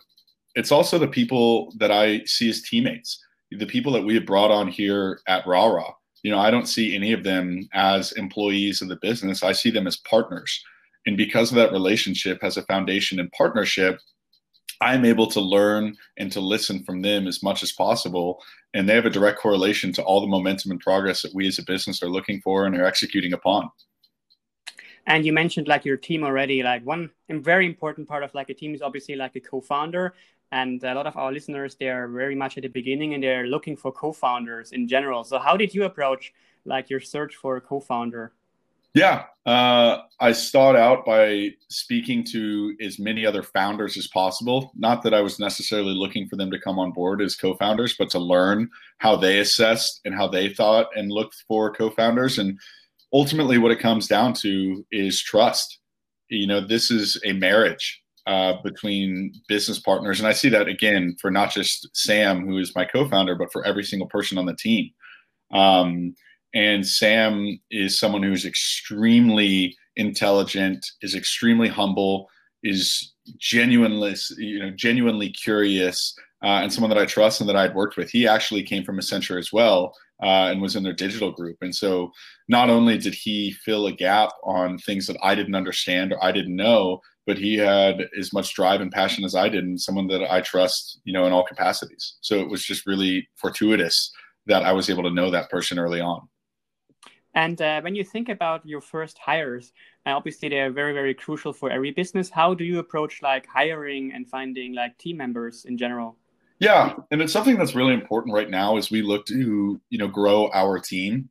it's 0.56 0.72
also 0.72 1.00
the 1.00 1.08
people 1.08 1.74
that 1.78 1.92
i 1.92 2.22
see 2.26 2.50
as 2.50 2.62
teammates 2.62 3.24
the 3.50 3.66
people 3.66 3.94
that 3.94 4.04
we 4.04 4.16
have 4.16 4.26
brought 4.26 4.52
on 4.52 4.68
here 4.68 5.22
at 5.28 5.48
rara 5.48 5.86
you 6.24 6.30
know 6.30 6.40
i 6.40 6.52
don't 6.52 6.68
see 6.68 6.94
any 6.94 7.14
of 7.14 7.24
them 7.24 7.70
as 7.74 8.12
employees 8.14 8.82
of 8.82 8.90
the 8.90 8.98
business. 8.98 9.44
I 9.44 9.54
see 9.54 9.72
them 9.72 9.88
as 9.88 9.96
partners 9.96 10.62
and 11.06 11.18
because 11.18 11.52
of 11.52 11.56
that 11.58 11.72
relationship 11.72 12.42
has 12.42 12.58
a 12.58 12.64
foundation 12.64 13.20
in 13.20 13.30
partnership, 13.30 14.00
I'm 14.82 15.06
able 15.06 15.28
to 15.28 15.40
learn 15.40 15.96
and 16.18 16.32
to 16.32 16.40
listen 16.40 16.84
from 16.84 17.02
them 17.02 17.28
as 17.28 17.44
much 17.44 17.64
as 17.64 17.72
possible. 17.72 18.42
And 18.74 18.88
they 18.88 18.96
have 18.96 19.06
a 19.06 19.10
direct 19.10 19.40
correlation 19.40 19.94
to 19.94 20.04
all 20.04 20.22
the 20.22 20.28
momentum 20.28 20.72
and 20.72 20.80
progress 20.80 21.22
that 21.22 21.34
we 21.34 21.48
as 21.48 21.60
a 21.60 21.64
business 21.64 22.02
are 22.04 22.10
looking 22.10 22.42
for 22.42 22.66
and 22.66 22.76
are 22.76 22.86
executing 22.86 23.34
upon. 23.34 23.70
And 25.06 25.26
you 25.26 25.34
mentioned 25.34 25.68
like 25.68 25.86
your 25.86 25.98
team 25.98 26.24
already. 26.24 26.64
Like 26.64 26.86
one 26.86 27.10
very 27.30 27.66
important 27.66 28.08
part 28.08 28.24
of 28.24 28.34
like 28.34 28.50
a 28.50 28.54
team 28.54 28.74
is 28.74 28.82
obviously 28.82 29.16
like 29.16 29.36
a 29.36 29.42
co-founder. 29.42 30.16
And 30.52 30.84
a 30.84 30.94
lot 30.94 31.08
of 31.08 31.18
our 31.18 31.32
listeners, 31.32 31.76
they 31.76 31.90
are 31.90 32.08
very 32.08 32.36
much 32.36 32.58
at 32.58 32.64
the 32.64 32.70
beginning 32.70 33.14
and 33.14 33.24
they're 33.24 33.48
looking 33.48 33.76
for 33.76 33.92
co-founders 33.92 34.72
in 34.72 34.88
general. 34.88 35.24
So 35.24 35.40
how 35.40 35.58
did 35.58 35.74
you 35.74 35.84
approach 35.86 36.34
like 36.66 36.90
your 36.90 37.00
search 37.00 37.36
for 37.36 37.58
a 37.58 37.62
co-founder? 37.62 38.32
Yeah, 38.94 39.24
uh, 39.48 39.98
I 40.20 40.32
start 40.34 40.76
out 40.76 41.04
by 41.04 41.50
speaking 41.70 42.24
to 42.32 42.76
as 42.80 43.00
many 43.00 43.26
other 43.26 43.42
founders 43.42 43.98
as 43.98 44.08
possible. 44.08 44.72
Not 44.76 45.02
that 45.04 45.16
I 45.16 45.22
was 45.22 45.40
necessarily 45.40 45.96
looking 45.96 46.28
for 46.28 46.36
them 46.36 46.52
to 46.52 46.60
come 46.60 46.78
on 46.78 46.92
board 46.92 47.22
as 47.22 47.36
co-founders, 47.36 47.96
but 47.98 48.12
to 48.12 48.20
learn 48.20 48.70
how 49.00 49.16
they 49.16 49.40
assessed 49.40 50.00
and 50.06 50.14
how 50.14 50.28
they 50.28 50.54
thought 50.54 50.88
and 50.96 51.12
looked 51.12 51.44
for 51.48 51.74
co-founders. 51.74 52.38
And 52.38 52.60
ultimately, 53.12 53.58
what 53.58 53.72
it 53.72 53.80
comes 53.80 54.08
down 54.08 54.34
to 54.36 54.86
is 54.92 55.22
trust. 55.22 55.80
You 56.30 56.46
know, 56.46 56.62
this 56.66 56.92
is 56.92 57.20
a 57.26 57.34
marriage 57.34 58.00
uh, 58.28 58.54
between 58.64 59.34
business 59.48 59.80
partners, 59.80 60.20
and 60.20 60.28
I 60.28 60.34
see 60.34 60.50
that 60.50 60.68
again 60.68 61.16
for 61.20 61.32
not 61.32 61.52
just 61.52 61.90
Sam, 61.96 62.46
who 62.46 62.60
is 62.60 62.76
my 62.76 62.86
co-founder, 62.86 63.36
but 63.36 63.52
for 63.52 63.66
every 63.66 63.84
single 63.84 64.08
person 64.08 64.38
on 64.38 64.46
the 64.46 64.56
team. 64.56 64.92
Um, 65.52 66.16
and 66.54 66.86
Sam 66.86 67.60
is 67.72 68.00
someone 68.00 68.24
who's 68.24 68.46
extremely 68.46 69.76
intelligent, 69.96 70.86
is 71.02 71.16
extremely 71.16 71.68
humble, 71.68 72.30
is 72.64 73.14
genuinely, 73.38 74.16
you 74.38 74.60
know, 74.60 74.72
genuinely 74.72 75.30
curious, 75.30 76.16
uh, 76.44 76.60
and 76.62 76.72
someone 76.72 76.90
that 76.90 77.00
I 77.00 77.06
trust 77.06 77.40
and 77.40 77.50
that 77.50 77.56
I'd 77.56 77.76
worked 77.76 77.98
with. 77.98 78.10
He 78.10 78.28
actually 78.28 78.64
came 78.64 78.84
from 78.84 79.00
Accenture 79.00 79.40
as 79.40 79.52
well 79.52 79.96
uh, 80.22 80.50
and 80.52 80.62
was 80.62 80.76
in 80.76 80.84
their 80.84 80.94
digital 80.94 81.32
group. 81.32 81.58
And 81.62 81.74
so 81.74 82.12
not 82.48 82.70
only 82.70 82.98
did 82.98 83.14
he 83.14 83.52
fill 83.52 83.88
a 83.88 83.92
gap 83.92 84.30
on 84.44 84.78
things 84.78 85.08
that 85.08 85.18
I 85.24 85.36
didn't 85.36 85.56
understand 85.56 86.14
or 86.14 86.24
I 86.24 86.32
didn't 86.32 86.56
know, 86.56 87.02
but 87.26 87.38
he 87.38 87.58
had 87.58 88.08
as 88.20 88.34
much 88.34 88.54
drive 88.54 88.82
and 88.82 88.92
passion 88.92 89.24
as 89.24 89.36
I 89.36 89.48
did, 89.48 89.64
and 89.64 89.80
someone 89.80 90.08
that 90.08 90.30
I 90.30 90.42
trust, 90.42 91.00
you 91.06 91.14
know, 91.14 91.26
in 91.26 91.32
all 91.32 91.46
capacities. 91.46 92.16
So 92.22 92.40
it 92.40 92.50
was 92.50 92.66
just 92.66 92.86
really 92.86 93.28
fortuitous 93.36 94.12
that 94.46 94.64
I 94.64 94.74
was 94.74 94.90
able 94.90 95.04
to 95.04 95.10
know 95.10 95.32
that 95.32 95.50
person 95.50 95.80
early 95.80 96.02
on. 96.02 96.28
And 97.36 97.60
uh, 97.62 97.82
when 97.82 97.96
you 97.96 98.04
think 98.04 98.30
about 98.30 98.66
your 98.66 98.82
first 98.82 99.18
hires, 99.18 99.74
uh, 100.06 100.12
obviously 100.12 100.50
they 100.50 100.60
are 100.60 100.72
very, 100.72 100.94
very 100.94 101.14
crucial 101.14 101.52
for 101.52 101.72
every 101.72 101.92
business. 101.92 102.30
How 102.30 102.54
do 102.54 102.64
you 102.64 102.80
approach 102.80 103.22
like 103.22 103.48
hiring 103.48 104.14
and 104.14 104.30
finding 104.30 104.74
like 104.74 104.98
team 104.98 105.18
members 105.18 105.66
in 105.66 105.78
general? 105.78 106.18
Yeah, 106.60 106.94
and 107.12 107.22
it's 107.22 107.34
something 107.34 107.58
that's 107.58 107.76
really 107.76 107.94
important 107.94 108.34
right 108.34 108.50
now 108.50 108.78
as 108.78 108.92
we 108.92 109.02
look 109.02 109.26
to 109.26 109.82
you 109.90 109.98
know 109.98 110.08
grow 110.08 110.50
our 110.54 110.80
team 110.80 111.30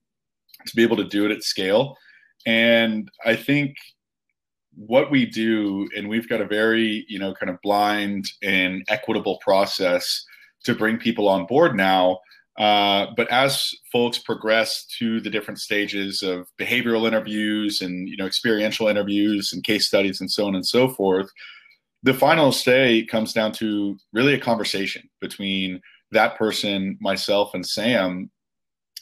to 0.66 0.76
be 0.76 0.82
able 0.82 0.96
to 0.96 1.04
do 1.04 1.24
it 1.24 1.30
at 1.30 1.42
scale. 1.42 1.96
And 2.44 3.08
I 3.24 3.36
think 3.36 3.76
what 4.74 5.10
we 5.10 5.26
do, 5.26 5.88
and 5.96 6.08
we've 6.08 6.28
got 6.28 6.40
a 6.40 6.46
very 6.46 7.06
you 7.08 7.18
know 7.18 7.32
kind 7.34 7.50
of 7.50 7.56
blind 7.62 8.30
and 8.42 8.84
equitable 8.88 9.38
process 9.38 10.24
to 10.64 10.74
bring 10.74 10.98
people 10.98 11.28
on 11.28 11.46
board 11.46 11.76
now 11.76 12.18
uh, 12.58 13.06
but 13.16 13.28
as 13.30 13.70
folks 13.90 14.18
progress 14.18 14.84
to 14.98 15.20
the 15.20 15.30
different 15.30 15.58
stages 15.58 16.22
of 16.22 16.46
behavioral 16.60 17.06
interviews 17.08 17.80
and 17.80 18.08
you 18.08 18.16
know 18.16 18.26
experiential 18.26 18.88
interviews 18.88 19.52
and 19.52 19.64
case 19.64 19.86
studies 19.86 20.20
and 20.20 20.30
so 20.30 20.46
on 20.46 20.54
and 20.54 20.66
so 20.66 20.88
forth, 20.88 21.30
the 22.02 22.12
final 22.12 22.52
stay 22.52 23.06
comes 23.06 23.32
down 23.32 23.52
to 23.52 23.96
really 24.12 24.34
a 24.34 24.40
conversation 24.40 25.08
between 25.20 25.80
that 26.10 26.36
person, 26.36 26.98
myself, 27.00 27.54
and 27.54 27.64
Sam. 27.64 28.30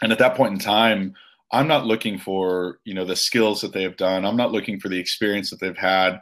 And 0.01 0.13
at 0.13 0.19
that 0.21 0.37
point 0.37 0.53
in 0.53 0.59
time, 0.61 1.15
I'm 1.53 1.67
not 1.67 1.87
looking 1.87 2.19
for 2.19 2.79
you 2.85 2.95
know 2.95 3.05
the 3.05 3.17
skills 3.17 3.61
that 3.63 3.73
they 3.73 3.83
have 3.83 3.97
done. 3.97 4.25
I'm 4.25 4.37
not 4.37 4.53
looking 4.53 4.79
for 4.79 4.89
the 4.89 5.01
experience 5.01 5.51
that 5.51 5.59
they've 5.61 5.77
had. 5.77 6.21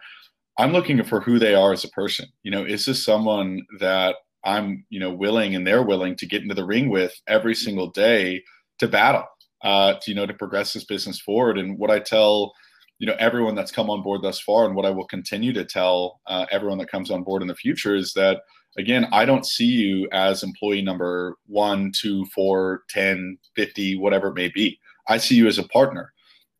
I'm 0.58 0.72
looking 0.72 1.02
for 1.04 1.20
who 1.20 1.38
they 1.38 1.54
are 1.54 1.72
as 1.72 1.84
a 1.84 1.90
person. 1.90 2.26
You 2.42 2.50
know, 2.50 2.64
is 2.64 2.86
this 2.86 3.04
someone 3.04 3.60
that 3.80 4.16
I'm, 4.44 4.84
you 4.88 5.00
know, 5.00 5.12
willing 5.12 5.54
and 5.54 5.66
they're 5.66 5.82
willing 5.82 6.16
to 6.16 6.26
get 6.26 6.42
into 6.42 6.54
the 6.54 6.64
ring 6.64 6.90
with 6.90 7.14
every 7.26 7.54
single 7.54 7.90
day 7.90 8.42
to 8.78 8.88
battle, 8.88 9.24
uh, 9.62 9.94
to, 9.94 10.10
you 10.10 10.14
know, 10.14 10.26
to 10.26 10.34
progress 10.34 10.72
this 10.72 10.84
business 10.84 11.20
forward. 11.20 11.58
And 11.58 11.78
what 11.78 11.90
I 11.90 11.98
tell, 11.98 12.52
you 12.98 13.06
know, 13.06 13.16
everyone 13.18 13.54
that's 13.54 13.72
come 13.72 13.90
on 13.90 14.02
board 14.02 14.22
thus 14.22 14.40
far 14.40 14.64
and 14.64 14.74
what 14.74 14.86
I 14.86 14.90
will 14.90 15.06
continue 15.06 15.52
to 15.52 15.64
tell 15.64 16.20
uh, 16.26 16.46
everyone 16.50 16.78
that 16.78 16.90
comes 16.90 17.10
on 17.10 17.24
board 17.24 17.42
in 17.42 17.48
the 17.48 17.54
future 17.54 17.96
is 17.96 18.12
that, 18.14 18.40
again, 18.76 19.06
I 19.12 19.24
don't 19.24 19.46
see 19.46 19.66
you 19.66 20.08
as 20.12 20.42
employee 20.42 20.82
number 20.82 21.36
one, 21.46 21.92
two, 21.98 22.24
four, 22.34 22.82
10, 22.90 23.38
50, 23.56 23.96
whatever 23.98 24.28
it 24.28 24.34
may 24.34 24.48
be. 24.48 24.78
I 25.08 25.18
see 25.18 25.34
you 25.34 25.46
as 25.46 25.58
a 25.58 25.68
partner. 25.68 26.12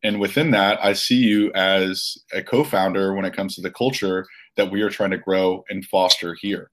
And 0.03 0.19
within 0.19 0.51
that, 0.51 0.83
I 0.83 0.93
see 0.93 1.17
you 1.17 1.51
as 1.53 2.17
a 2.33 2.41
co 2.41 2.63
founder 2.63 3.13
when 3.13 3.25
it 3.25 3.35
comes 3.35 3.55
to 3.55 3.61
the 3.61 3.71
culture 3.71 4.25
that 4.55 4.71
we 4.71 4.81
are 4.81 4.89
trying 4.89 5.11
to 5.11 5.17
grow 5.17 5.63
and 5.69 5.85
foster 5.85 6.35
here. 6.39 6.71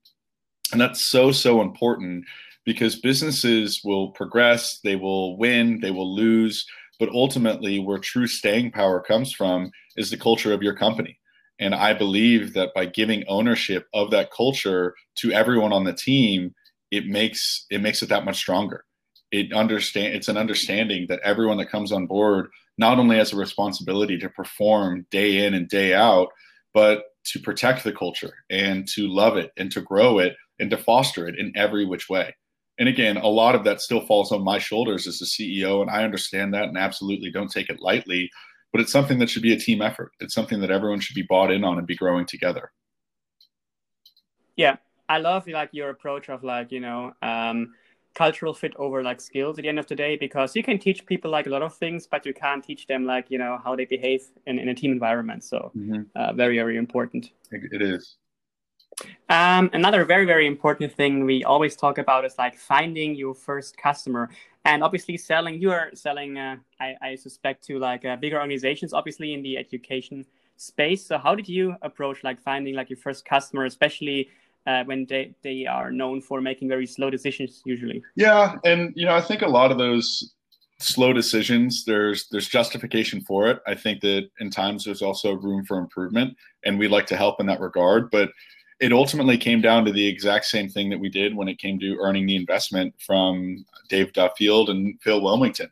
And 0.73 0.81
that's 0.81 1.07
so, 1.07 1.33
so 1.33 1.63
important 1.63 2.25
because 2.65 2.99
businesses 2.99 3.81
will 3.85 4.11
progress, 4.11 4.81
they 4.83 4.97
will 4.97 5.37
win, 5.39 5.81
they 5.81 5.93
will 5.93 6.15
lose. 6.15 6.67
But 6.99 7.11
ultimately, 7.11 7.79
where 7.79 7.99
true 7.99 8.27
staying 8.27 8.73
power 8.73 9.01
comes 9.01 9.33
from 9.33 9.71
is 9.97 10.11
the 10.11 10.17
culture 10.17 10.53
of 10.53 10.63
your 10.63 10.75
company. 10.75 11.19
And 11.59 11.75
I 11.75 11.95
believe 11.95 12.53
that 12.55 12.75
by 12.75 12.87
giving 12.87 13.25
ownership 13.29 13.87
of 13.95 14.11
that 14.11 14.31
culture 14.31 14.95
to 15.17 15.33
everyone 15.33 15.73
on 15.73 15.85
the 15.85 15.93
team, 15.93 16.55
it 16.91 17.07
makes 17.07 17.67
it 17.71 17.81
makes 17.81 18.03
it 18.03 18.09
that 18.09 18.25
much 18.25 18.37
stronger. 18.37 18.85
It 19.31 19.53
understand 19.53 20.15
it's 20.15 20.29
an 20.29 20.37
understanding 20.37 21.07
that 21.09 21.21
everyone 21.23 21.59
that 21.59 21.71
comes 21.71 21.93
on 21.93 22.07
board 22.07 22.49
not 22.79 22.99
only 22.99 23.17
has 23.17 23.33
a 23.33 23.37
responsibility 23.37 24.19
to 24.19 24.29
perform 24.29 25.07
day 25.11 25.47
in 25.47 25.55
and 25.55 25.69
day 25.69 25.95
out, 25.95 26.29
but 26.75 27.05
to 27.33 27.41
protect 27.41 27.85
the 27.85 27.93
culture 27.93 28.35
and 28.51 28.87
to 28.89 29.09
love 29.09 29.37
it 29.37 29.51
and 29.57 29.73
to 29.73 29.81
grow 29.81 30.19
it 30.19 30.37
and 30.59 30.71
to 30.71 30.77
foster 30.77 31.27
it 31.29 31.39
in 31.39 31.53
every 31.57 31.85
which 31.85 32.09
way. 32.09 32.35
And 32.79 32.89
again, 32.89 33.17
a 33.17 33.27
lot 33.27 33.55
of 33.55 33.65
that 33.65 33.81
still 33.81 34.05
falls 34.07 34.33
on 34.33 34.45
my 34.45 34.59
shoulders 34.59 35.07
as 35.07 35.19
the 35.19 35.25
CEO, 35.25 35.81
and 35.81 35.91
I 35.91 36.05
understand 36.05 36.53
that 36.55 36.65
and 36.65 36.77
absolutely 36.77 37.31
don't 37.31 37.51
take 37.51 37.71
it 37.71 37.81
lightly. 37.81 38.31
But 38.73 38.83
it's 38.83 38.93
something 38.93 39.19
that 39.21 39.31
should 39.31 39.43
be 39.43 39.55
a 39.55 39.59
team 39.59 39.81
effort. 39.81 40.13
It's 40.21 40.35
something 40.35 40.61
that 40.61 40.71
everyone 40.71 41.01
should 41.01 41.15
be 41.15 41.23
bought 41.23 41.51
in 41.51 41.65
on 41.65 41.79
and 41.79 41.87
be 41.87 41.97
growing 41.97 42.27
together. 42.27 42.73
Yeah, 44.57 44.77
I 45.09 45.19
love 45.19 45.47
like 45.47 45.71
your 45.73 45.91
approach 45.91 46.29
of 46.29 46.45
like 46.45 46.73
you 46.73 46.81
know 46.81 47.15
um, 47.23 47.73
cultural 48.15 48.53
fit 48.53 48.75
over 48.77 49.03
like 49.03 49.21
skills 49.21 49.59
at 49.59 49.63
the 49.63 49.69
end 49.69 49.79
of 49.79 49.87
the 49.87 49.95
day 49.95 50.17
because 50.17 50.57
you 50.57 50.63
can 50.63 50.79
teach 50.79 51.07
people 51.07 51.31
like 51.31 51.47
a 51.47 51.51
lot 51.51 51.63
of 51.63 51.75
things, 51.75 52.07
but 52.07 52.27
you 52.27 52.35
can't 52.35 52.65
teach 52.65 52.87
them 52.87 53.07
like 53.07 53.31
you 53.31 53.39
know 53.39 53.59
how 53.65 53.75
they 53.77 53.87
behave 53.87 54.23
in, 54.47 54.59
in 54.59 54.69
a 54.69 54.75
team 54.75 54.93
environment. 54.93 55.45
So 55.45 55.71
mm-hmm. 55.77 56.03
uh, 56.15 56.33
very 56.35 56.57
very 56.57 56.77
important. 56.77 57.31
It 57.51 57.81
is. 57.81 58.17
Um, 59.29 59.71
another 59.73 60.05
very, 60.05 60.25
very 60.25 60.47
important 60.47 60.93
thing 60.93 61.25
we 61.25 61.45
always 61.45 61.77
talk 61.77 61.99
about 61.99 62.25
is 62.25 62.35
like 62.39 62.57
finding 62.57 63.15
your 63.15 63.35
first 63.35 63.77
customer 63.77 64.31
and 64.65 64.83
obviously 64.83 65.17
selling. 65.17 65.61
You 65.61 65.71
are 65.73 65.91
selling, 65.95 66.39
uh, 66.39 66.57
I, 66.81 66.95
I, 67.03 67.15
suspect, 67.17 67.65
to 67.67 67.79
like 67.79 68.05
uh, 68.05 68.17
bigger 68.17 68.37
organizations, 68.37 68.93
obviously 68.93 69.35
in 69.35 69.43
the 69.43 69.59
education 69.59 70.25
space. 70.57 71.05
So 71.07 71.19
how 71.19 71.35
did 71.35 71.49
you 71.49 71.77
approach 71.83 72.25
like 72.25 72.41
finding 72.41 72.75
like 72.75 72.89
your 72.89 72.99
first 72.99 73.25
customer, 73.25 73.65
especially 73.65 74.29
uh, 74.67 74.85
when 74.85 75.07
they, 75.07 75.35
they 75.43 75.67
are 75.67 75.91
known 75.91 76.21
for 76.21 76.41
making 76.41 76.69
very 76.69 76.87
slow 76.87 77.11
decisions 77.11 77.63
usually? 77.65 78.03
Yeah, 78.15 78.55
and 78.65 78.93
you 78.97 79.07
know 79.07 79.15
I 79.15 79.21
think 79.21 79.43
a 79.43 79.49
lot 79.49 79.71
of 79.71 79.79
those 79.79 80.35
slow 80.79 81.13
decisions 81.13 81.85
there's 81.87 82.29
there's 82.29 82.49
justification 82.49 83.21
for 83.23 83.49
it. 83.49 83.61
I 83.67 83.75
think 83.75 84.01
that 84.01 84.29
in 84.41 84.51
times 84.51 84.85
there's 84.85 85.03
also 85.03 85.35
room 85.35 85.65
for 85.65 85.79
improvement, 85.79 86.37
and 86.65 86.79
we 86.79 86.89
like 86.89 87.07
to 87.07 87.17
help 87.17 87.41
in 87.41 87.47
that 87.47 87.61
regard, 87.61 88.11
but 88.11 88.31
it 88.81 88.93
ultimately 88.93 89.39
came 89.39 89.61
down 89.61 89.85
to 89.85 89.93
the 89.93 90.07
exact 90.07 90.45
same 90.45 90.69
thing 90.69 90.91
that 90.91 91.01
we 91.01 91.09
did 91.09 91.35
when 91.35 91.49
it 91.49 91.59
came 91.59 91.79
to 91.81 91.97
earning 92.01 92.27
the 92.27 92.37
investment 92.37 92.95
from 92.99 93.65
Dave 93.89 94.13
Duffield 94.13 94.69
and 94.69 95.01
Phil 95.01 95.23
Wilmington, 95.23 95.71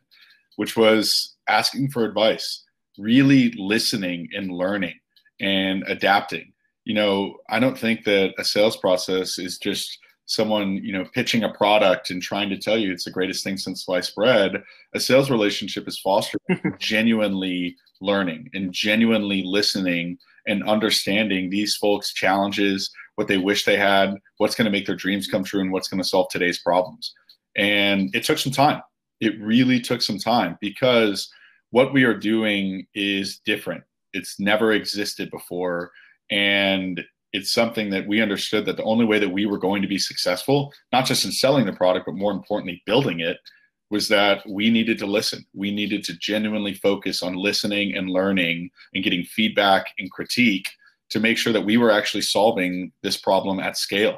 which 0.55 0.75
was 0.75 1.35
asking 1.47 1.91
for 1.91 2.03
advice, 2.03 2.63
really 2.97 3.51
listening 3.57 4.29
and 4.33 4.51
learning 4.51 4.95
and 5.39 5.83
adapting. 5.87 6.51
you 6.85 6.93
know, 6.93 7.37
I 7.49 7.59
don't 7.59 7.77
think 7.77 8.03
that 8.05 8.33
a 8.37 8.43
sales 8.43 8.77
process 8.77 9.39
is 9.39 9.57
just 9.57 9.97
someone, 10.25 10.77
you 10.83 10.91
know, 10.91 11.05
pitching 11.13 11.43
a 11.43 11.53
product 11.53 12.09
and 12.09 12.21
trying 12.21 12.49
to 12.49 12.57
tell 12.57 12.77
you 12.77 12.91
it's 12.91 13.05
the 13.05 13.11
greatest 13.11 13.43
thing 13.43 13.57
since 13.57 13.85
sliced 13.85 14.15
bread. 14.15 14.63
A 14.93 14.99
sales 14.99 15.29
relationship 15.29 15.87
is 15.87 15.99
fostered 15.99 16.41
genuinely 16.79 17.75
learning 18.01 18.49
and 18.53 18.71
genuinely 18.73 19.43
listening 19.43 20.17
and 20.47 20.67
understanding 20.67 21.49
these 21.49 21.75
folks' 21.75 22.13
challenges, 22.13 22.91
what 23.15 23.27
they 23.27 23.37
wish 23.37 23.65
they 23.65 23.77
had, 23.77 24.15
what's 24.37 24.55
going 24.55 24.65
to 24.65 24.71
make 24.71 24.85
their 24.85 24.95
dreams 24.95 25.27
come 25.27 25.43
true, 25.43 25.61
and 25.61 25.71
what's 25.71 25.87
going 25.87 26.01
to 26.01 26.07
solve 26.07 26.27
today's 26.29 26.59
problems. 26.59 27.13
And 27.55 28.13
it 28.13 28.23
took 28.23 28.37
some 28.37 28.51
time. 28.51 28.81
It 29.21 29.39
really 29.41 29.79
took 29.79 30.01
some 30.01 30.19
time 30.19 30.57
because 30.59 31.31
what 31.71 31.93
we 31.93 32.03
are 32.03 32.17
doing 32.17 32.85
is 32.93 33.39
different. 33.45 33.83
It's 34.13 34.39
never 34.39 34.73
existed 34.73 35.31
before. 35.31 35.91
And 36.29 37.03
it's 37.35 37.51
something 37.51 37.89
that 37.89 38.07
we 38.07 38.21
understood 38.21 38.65
that 38.65 38.77
the 38.77 38.83
only 38.83 39.03
way 39.03 39.19
that 39.19 39.29
we 39.29 39.45
were 39.45 39.57
going 39.57 39.81
to 39.81 39.89
be 39.89 39.97
successful, 39.97 40.73
not 40.93 41.05
just 41.05 41.25
in 41.25 41.33
selling 41.33 41.65
the 41.65 41.73
product, 41.73 42.05
but 42.05 42.15
more 42.15 42.31
importantly, 42.31 42.81
building 42.85 43.19
it, 43.19 43.37
was 43.91 44.07
that 44.07 44.41
we 44.47 44.69
needed 44.69 44.97
to 44.99 45.05
listen. 45.05 45.45
We 45.53 45.69
needed 45.69 46.05
to 46.05 46.17
genuinely 46.17 46.73
focus 46.75 47.21
on 47.21 47.35
listening 47.35 47.93
and 47.93 48.09
learning 48.09 48.69
and 48.93 49.03
getting 49.03 49.25
feedback 49.25 49.87
and 49.99 50.09
critique 50.09 50.69
to 51.09 51.19
make 51.19 51.37
sure 51.37 51.51
that 51.51 51.65
we 51.65 51.75
were 51.75 51.91
actually 51.91 52.21
solving 52.21 52.93
this 53.03 53.17
problem 53.17 53.59
at 53.59 53.77
scale. 53.77 54.17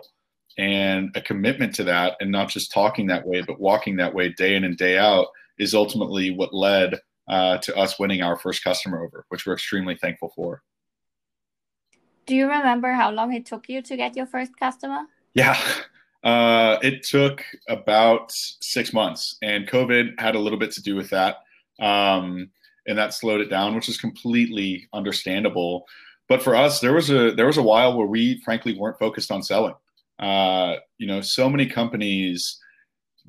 And 0.60 1.10
a 1.16 1.22
commitment 1.22 1.74
to 1.76 1.84
that, 1.86 2.18
and 2.20 2.32
not 2.32 2.50
just 2.50 2.72
talking 2.72 3.08
that 3.08 3.26
way, 3.26 3.42
but 3.42 3.60
walking 3.60 3.98
that 3.98 4.14
way 4.14 4.30
day 4.30 4.56
in 4.56 4.64
and 4.64 4.78
day 4.78 4.98
out, 4.98 5.28
is 5.58 5.74
ultimately 5.74 6.30
what 6.30 6.54
led 6.54 7.00
uh, 7.28 7.58
to 7.58 7.76
us 7.76 8.00
winning 8.00 8.22
our 8.22 8.38
first 8.38 8.64
customer 8.64 9.04
over, 9.04 9.26
which 9.30 9.46
we're 9.46 9.54
extremely 9.54 9.98
thankful 9.98 10.32
for. 10.36 10.62
Do 12.28 12.36
you 12.36 12.48
remember 12.48 12.92
how 12.92 13.10
long 13.10 13.34
it 13.34 13.46
took 13.46 13.70
you 13.70 13.82
to 13.82 13.96
get 13.96 14.16
your 14.16 14.26
first 14.26 14.52
customer? 14.60 15.06
Yeah, 15.34 15.58
uh, 16.24 16.78
it 16.84 17.04
took 17.04 17.42
about 17.70 18.32
six 18.34 18.92
months, 18.92 19.38
and 19.42 19.68
COVID 19.68 20.20
had 20.20 20.36
a 20.36 20.40
little 20.40 20.60
bit 20.60 20.72
to 20.72 20.82
do 20.84 20.96
with 20.96 21.10
that. 21.12 21.38
Um, 21.80 22.50
and 22.86 22.98
that 22.98 23.14
slowed 23.14 23.42
it 23.42 23.50
down, 23.50 23.76
which 23.76 23.88
is 23.88 23.98
completely 23.98 24.88
understandable. 24.94 25.86
But 26.28 26.42
for 26.44 26.54
us, 26.54 26.82
there 26.82 26.94
was 26.94 27.10
a 27.10 27.32
there 27.32 27.48
was 27.48 27.58
a 27.58 27.64
while 27.64 27.98
where 27.98 28.08
we 28.08 28.42
frankly 28.44 28.78
weren't 28.78 29.00
focused 29.00 29.32
on 29.32 29.42
selling. 29.42 29.76
Uh, 30.20 30.76
you 30.98 31.08
know, 31.08 31.22
so 31.22 31.50
many 31.50 31.66
companies 31.66 32.60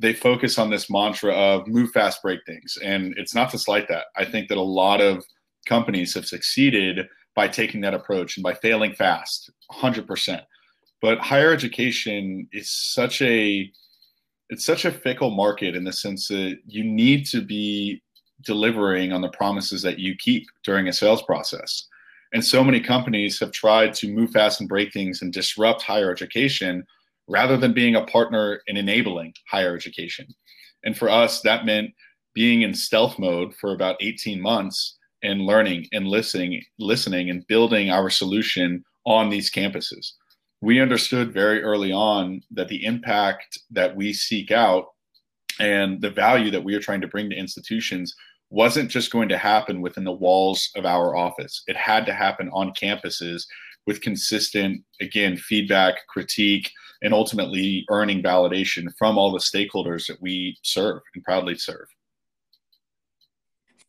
they 0.00 0.12
focus 0.12 0.58
on 0.58 0.70
this 0.70 0.88
mantra 0.88 1.32
of 1.32 1.66
move 1.66 1.90
fast, 1.90 2.22
break 2.22 2.40
things, 2.46 2.78
and 2.82 3.14
it's 3.16 3.34
not 3.34 3.50
to 3.50 3.58
slight 3.58 3.88
that. 3.88 4.06
I 4.16 4.24
think 4.24 4.48
that 4.48 4.58
a 4.58 4.62
lot 4.62 5.00
of 5.00 5.24
companies 5.66 6.14
have 6.14 6.26
succeeded 6.26 7.06
by 7.38 7.46
taking 7.46 7.80
that 7.80 7.94
approach 7.94 8.36
and 8.36 8.42
by 8.42 8.52
failing 8.52 8.92
fast, 8.92 9.48
100%. 9.70 10.40
But 11.00 11.20
higher 11.20 11.52
education 11.52 12.48
is 12.50 12.68
such 12.68 13.22
a 13.22 13.70
it's 14.50 14.66
such 14.66 14.84
a 14.84 14.90
fickle 14.90 15.30
market 15.30 15.76
in 15.76 15.84
the 15.84 15.92
sense 15.92 16.26
that 16.26 16.58
you 16.66 16.82
need 16.82 17.26
to 17.26 17.40
be 17.40 18.02
delivering 18.44 19.12
on 19.12 19.20
the 19.20 19.28
promises 19.28 19.82
that 19.82 20.00
you 20.00 20.16
keep 20.16 20.48
during 20.64 20.88
a 20.88 20.92
sales 20.92 21.22
process. 21.22 21.86
And 22.32 22.44
so 22.44 22.64
many 22.64 22.80
companies 22.80 23.38
have 23.38 23.52
tried 23.52 23.94
to 23.94 24.12
move 24.12 24.32
fast 24.32 24.58
and 24.58 24.68
break 24.68 24.92
things 24.92 25.22
and 25.22 25.32
disrupt 25.32 25.82
higher 25.82 26.10
education 26.10 26.84
rather 27.28 27.56
than 27.56 27.72
being 27.72 27.94
a 27.94 28.06
partner 28.06 28.62
in 28.66 28.76
enabling 28.76 29.32
higher 29.48 29.76
education. 29.76 30.26
And 30.82 30.98
for 30.98 31.08
us, 31.08 31.40
that 31.42 31.64
meant 31.64 31.90
being 32.34 32.62
in 32.62 32.74
stealth 32.74 33.16
mode 33.16 33.54
for 33.54 33.72
about 33.72 33.96
18 34.00 34.40
months 34.40 34.97
and 35.22 35.42
learning 35.42 35.86
and 35.92 36.06
listening, 36.06 36.62
listening 36.78 37.30
and 37.30 37.46
building 37.46 37.90
our 37.90 38.10
solution 38.10 38.84
on 39.04 39.30
these 39.30 39.50
campuses. 39.50 40.12
We 40.60 40.80
understood 40.80 41.32
very 41.32 41.62
early 41.62 41.92
on 41.92 42.42
that 42.52 42.68
the 42.68 42.84
impact 42.84 43.58
that 43.70 43.94
we 43.94 44.12
seek 44.12 44.50
out 44.50 44.86
and 45.60 46.00
the 46.00 46.10
value 46.10 46.50
that 46.50 46.64
we 46.64 46.74
are 46.74 46.80
trying 46.80 47.00
to 47.00 47.08
bring 47.08 47.30
to 47.30 47.36
institutions 47.36 48.14
wasn't 48.50 48.90
just 48.90 49.12
going 49.12 49.28
to 49.28 49.38
happen 49.38 49.80
within 49.80 50.04
the 50.04 50.12
walls 50.12 50.70
of 50.76 50.86
our 50.86 51.16
office. 51.16 51.62
It 51.66 51.76
had 51.76 52.06
to 52.06 52.14
happen 52.14 52.48
on 52.52 52.72
campuses 52.72 53.44
with 53.86 54.00
consistent, 54.00 54.82
again, 55.00 55.36
feedback, 55.36 56.06
critique, 56.08 56.70
and 57.02 57.14
ultimately 57.14 57.84
earning 57.90 58.22
validation 58.22 58.88
from 58.98 59.16
all 59.16 59.32
the 59.32 59.38
stakeholders 59.38 60.06
that 60.06 60.20
we 60.20 60.56
serve 60.62 61.00
and 61.14 61.24
proudly 61.24 61.56
serve. 61.56 61.86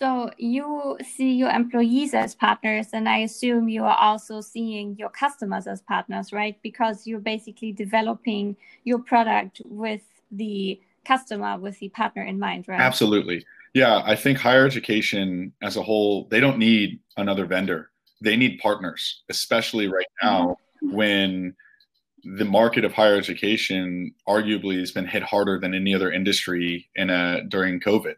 So 0.02 0.32
you 0.38 0.98
see 1.04 1.34
your 1.34 1.50
employees 1.50 2.14
as 2.14 2.34
partners, 2.34 2.88
and 2.94 3.10
I 3.10 3.18
assume 3.20 3.68
you 3.68 3.84
are 3.84 3.98
also 3.98 4.40
seeing 4.40 4.96
your 4.98 5.10
customers 5.10 5.68
as 5.68 5.82
partners, 5.82 6.32
right? 6.32 6.58
Because 6.64 7.06
you're 7.06 7.20
basically 7.20 7.74
developing 7.74 8.56
your 8.86 9.00
product 9.00 9.62
with 9.66 10.02
the 10.32 10.80
customer, 11.04 11.58
with 11.58 11.80
the 11.80 11.90
partner 11.90 12.24
in 12.24 12.40
mind, 12.40 12.70
right? 12.70 12.80
Absolutely. 12.80 13.46
Yeah, 13.74 14.02
I 14.06 14.16
think 14.16 14.38
higher 14.38 14.66
education 14.66 15.52
as 15.62 15.76
a 15.76 15.84
whole, 15.84 16.28
they 16.30 16.40
don't 16.40 16.58
need 16.58 17.00
another 17.18 17.46
vendor. 17.46 17.92
They 18.22 18.38
need 18.38 18.60
partners, 18.60 19.24
especially 19.30 19.88
right 19.88 20.08
now 20.24 20.58
mm-hmm. 20.82 20.96
when 20.96 21.56
the 22.24 22.46
market 22.46 22.86
of 22.86 22.94
higher 22.94 23.16
education 23.16 24.14
arguably 24.28 24.80
has 24.80 24.92
been 24.92 25.08
hit 25.08 25.24
harder 25.24 25.60
than 25.60 25.74
any 25.74 25.94
other 25.94 26.12
industry 26.12 26.90
in 26.96 27.10
a 27.10 27.44
during 27.50 27.80
COVID. 27.82 28.16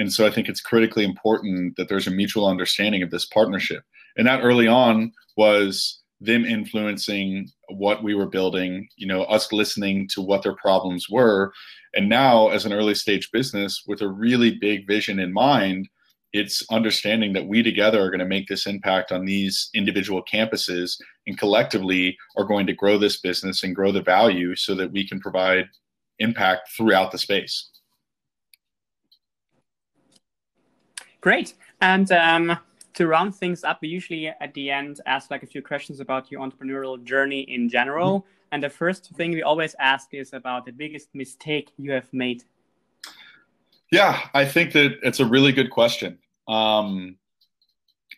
And 0.00 0.10
so 0.10 0.26
I 0.26 0.30
think 0.30 0.48
it's 0.48 0.62
critically 0.62 1.04
important 1.04 1.76
that 1.76 1.90
there's 1.90 2.06
a 2.06 2.10
mutual 2.10 2.48
understanding 2.48 3.02
of 3.02 3.10
this 3.10 3.26
partnership. 3.26 3.82
And 4.16 4.26
that 4.26 4.40
early 4.40 4.66
on 4.66 5.12
was 5.36 6.00
them 6.22 6.46
influencing 6.46 7.50
what 7.68 8.02
we 8.02 8.14
were 8.14 8.26
building, 8.26 8.88
you 8.96 9.06
know, 9.06 9.24
us 9.24 9.52
listening 9.52 10.08
to 10.14 10.22
what 10.22 10.42
their 10.42 10.56
problems 10.56 11.10
were. 11.10 11.52
And 11.94 12.08
now, 12.08 12.48
as 12.48 12.64
an 12.64 12.72
early 12.72 12.94
stage 12.94 13.30
business 13.30 13.82
with 13.86 14.00
a 14.00 14.08
really 14.08 14.56
big 14.58 14.86
vision 14.86 15.18
in 15.18 15.34
mind, 15.34 15.90
it's 16.32 16.64
understanding 16.70 17.34
that 17.34 17.46
we 17.46 17.62
together 17.62 18.02
are 18.02 18.10
going 18.10 18.20
to 18.20 18.24
make 18.24 18.48
this 18.48 18.66
impact 18.66 19.12
on 19.12 19.26
these 19.26 19.68
individual 19.74 20.24
campuses 20.24 20.96
and 21.26 21.36
collectively 21.36 22.16
are 22.38 22.44
going 22.44 22.66
to 22.66 22.72
grow 22.72 22.96
this 22.96 23.20
business 23.20 23.62
and 23.62 23.76
grow 23.76 23.92
the 23.92 24.00
value 24.00 24.56
so 24.56 24.74
that 24.74 24.92
we 24.92 25.06
can 25.06 25.20
provide 25.20 25.66
impact 26.20 26.70
throughout 26.74 27.12
the 27.12 27.18
space. 27.18 27.68
Great. 31.20 31.54
And 31.80 32.10
um, 32.12 32.58
to 32.94 33.06
round 33.06 33.34
things 33.34 33.64
up, 33.64 33.78
we 33.82 33.88
usually 33.88 34.28
at 34.28 34.54
the 34.54 34.70
end 34.70 35.00
ask 35.06 35.30
like 35.30 35.42
a 35.42 35.46
few 35.46 35.62
questions 35.62 36.00
about 36.00 36.30
your 36.30 36.40
entrepreneurial 36.40 37.02
journey 37.02 37.40
in 37.42 37.68
general. 37.68 38.20
Mm-hmm. 38.20 38.28
And 38.52 38.62
the 38.62 38.70
first 38.70 39.10
thing 39.10 39.30
we 39.30 39.42
always 39.42 39.76
ask 39.78 40.12
is 40.12 40.32
about 40.32 40.66
the 40.66 40.72
biggest 40.72 41.08
mistake 41.14 41.70
you 41.76 41.92
have 41.92 42.12
made. 42.12 42.44
Yeah, 43.92 44.20
I 44.34 44.44
think 44.44 44.72
that 44.72 44.98
it's 45.02 45.20
a 45.20 45.26
really 45.26 45.52
good 45.52 45.70
question. 45.70 46.18
Um, 46.48 47.16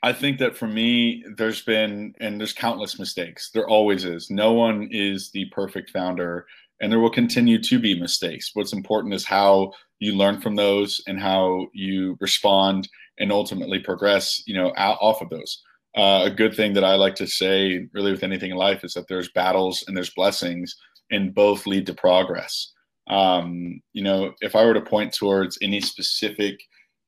I 0.02 0.12
think 0.12 0.38
that 0.38 0.56
for 0.56 0.66
me, 0.66 1.24
there's 1.36 1.62
been, 1.62 2.14
and 2.20 2.40
there's 2.40 2.52
countless 2.52 2.98
mistakes. 2.98 3.50
There 3.52 3.68
always 3.68 4.04
is. 4.04 4.30
No 4.30 4.52
one 4.52 4.88
is 4.90 5.30
the 5.30 5.44
perfect 5.46 5.90
founder, 5.90 6.46
and 6.83 6.90
there 6.90 7.01
will 7.01 7.11
continue 7.11 7.62
to 7.62 7.79
be 7.79 7.99
mistakes. 7.99 8.51
What's 8.53 8.73
important 8.73 9.14
is 9.14 9.25
how 9.25 9.73
you 10.01 10.16
learn 10.16 10.40
from 10.40 10.57
those 10.57 11.01
and 11.07 11.18
how 11.18 11.68
you 11.73 12.18
respond 12.21 12.88
and 13.18 13.31
ultimately 13.31 13.79
progress 13.79 14.42
you 14.47 14.55
know 14.55 14.73
out, 14.77 14.99
off 15.01 15.23
of 15.23 15.31
those. 15.31 15.62
Uh, 15.97 16.23
a 16.25 16.31
good 16.31 16.55
thing 16.55 16.73
that 16.73 16.85
i 16.85 16.95
like 16.95 17.14
to 17.14 17.27
say 17.27 17.87
really 17.92 18.11
with 18.12 18.23
anything 18.23 18.51
in 18.51 18.57
life 18.57 18.83
is 18.83 18.95
that 18.95 19.07
there's 19.09 19.31
battles 19.33 19.85
and 19.87 19.97
there's 19.97 20.14
blessings 20.14 20.75
and 21.11 21.35
both 21.35 21.66
lead 21.66 21.87
to 21.87 21.95
progress. 21.95 22.73
Um, 23.09 23.81
you 23.92 24.03
know 24.03 24.33
if 24.40 24.57
i 24.57 24.64
were 24.64 24.75
to 24.75 24.81
point 24.81 25.12
towards 25.12 25.59
any 25.62 25.81
specific 25.81 26.59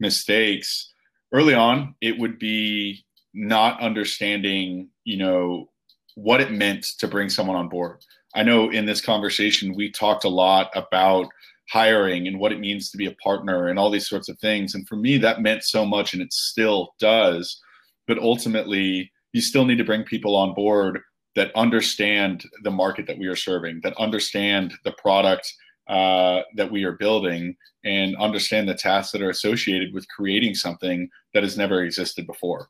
mistakes 0.01 0.93
early 1.33 1.55
on 1.55 1.95
it 2.01 2.19
would 2.19 2.39
be 2.39 3.05
not 3.33 3.81
understanding 3.81 4.89
you 5.05 5.17
know 5.17 5.69
what 6.15 6.41
it 6.41 6.53
meant 6.53 6.85
to 6.99 7.09
bring 7.09 7.29
someone 7.29 7.57
on 7.57 7.69
board 7.69 8.01
i 8.35 8.43
know 8.43 8.71
in 8.71 8.87
this 8.87 9.01
conversation 9.01 9.75
we 9.75 9.91
talked 9.91 10.25
a 10.25 10.29
lot 10.29 10.71
about 10.75 11.27
hiring 11.71 12.27
and 12.27 12.39
what 12.39 12.53
it 12.53 12.61
means 12.61 12.91
to 12.91 12.97
be 12.97 13.07
a 13.07 13.15
partner 13.15 13.69
and 13.69 13.79
all 13.79 13.91
these 13.91 14.09
sorts 14.09 14.29
of 14.29 14.39
things. 14.39 14.75
And 14.75 14.87
for 14.87 14.97
me, 14.97 15.19
that 15.19 15.43
meant 15.43 15.65
so 15.65 15.85
much 15.85 16.13
and 16.13 16.23
it 16.23 16.33
still 16.33 16.95
does. 16.99 17.61
But 18.07 18.19
ultimately, 18.19 19.11
you 19.33 19.41
still 19.41 19.65
need 19.65 19.79
to 19.79 19.85
bring 19.85 20.05
people 20.05 20.37
on 20.37 20.55
board 20.55 21.01
that 21.37 21.51
understand 21.57 22.45
the 22.63 22.71
market 22.71 23.07
that 23.07 23.19
we 23.19 23.27
are 23.27 23.37
serving, 23.37 23.81
that 23.83 23.97
understand 23.99 24.75
the 24.85 24.93
product 24.93 25.53
uh, 25.89 26.43
that 26.55 26.71
we 26.71 26.85
are 26.85 26.93
building, 26.93 27.57
and 27.85 28.17
understand 28.17 28.69
the 28.69 28.75
tasks 28.75 29.13
that 29.13 29.23
are 29.23 29.31
associated 29.31 29.93
with 29.93 30.07
creating 30.09 30.55
something 30.55 31.09
that 31.33 31.43
has 31.43 31.59
never 31.59 31.83
existed 31.83 32.27
before. 32.27 32.69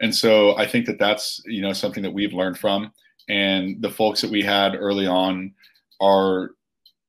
And 0.00 0.14
so 0.14 0.56
I 0.56 0.66
think 0.66 0.86
that 0.86 0.98
that's 0.98 1.40
you 1.46 1.62
know 1.62 1.72
something 1.72 2.02
that 2.02 2.12
we've 2.12 2.32
learned 2.32 2.58
from, 2.58 2.92
and 3.28 3.80
the 3.82 3.90
folks 3.90 4.20
that 4.20 4.30
we 4.30 4.42
had 4.42 4.74
early 4.74 5.06
on 5.06 5.52
are 6.00 6.50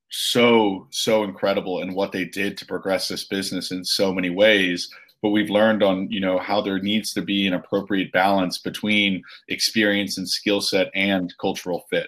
so 0.10 0.88
so 0.89 1.23
incredible 1.23 1.82
in 1.82 1.93
what 1.93 2.12
they 2.12 2.25
did 2.25 2.58
to 2.58 2.65
progress 2.65 3.08
this 3.08 3.25
business 3.25 3.71
in 3.71 3.84
so 3.84 4.13
many 4.13 4.30
ways 4.30 4.89
but 5.21 5.30
we've 5.30 5.49
learned 5.49 5.84
on 5.84 6.10
you 6.10 6.19
know 6.19 6.38
how 6.38 6.62
there 6.62 6.80
needs 6.80 7.13
to 7.13 7.21
be 7.21 7.47
an 7.47 7.53
appropriate 7.53 8.12
balance 8.12 8.58
between 8.60 9.23
experience 9.49 10.17
and 10.17 10.30
skill 10.30 10.62
set 10.62 10.89
and 10.93 11.34
cultural 11.39 11.86
fit. 11.89 12.08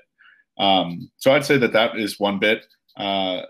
Um, 0.57 1.09
so 1.17 1.33
I'd 1.33 1.45
say 1.45 1.57
that 1.57 1.73
that 1.73 1.97
is 1.97 2.19
one 2.19 2.39
bit. 2.39 2.65
Uh, 2.97 3.41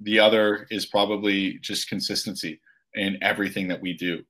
the 0.00 0.18
other 0.18 0.66
is 0.70 0.86
probably 0.86 1.58
just 1.58 1.88
consistency 1.88 2.60
in 2.94 3.18
everything 3.22 3.68
that 3.68 3.80
we 3.80 3.92
do. 3.92 4.22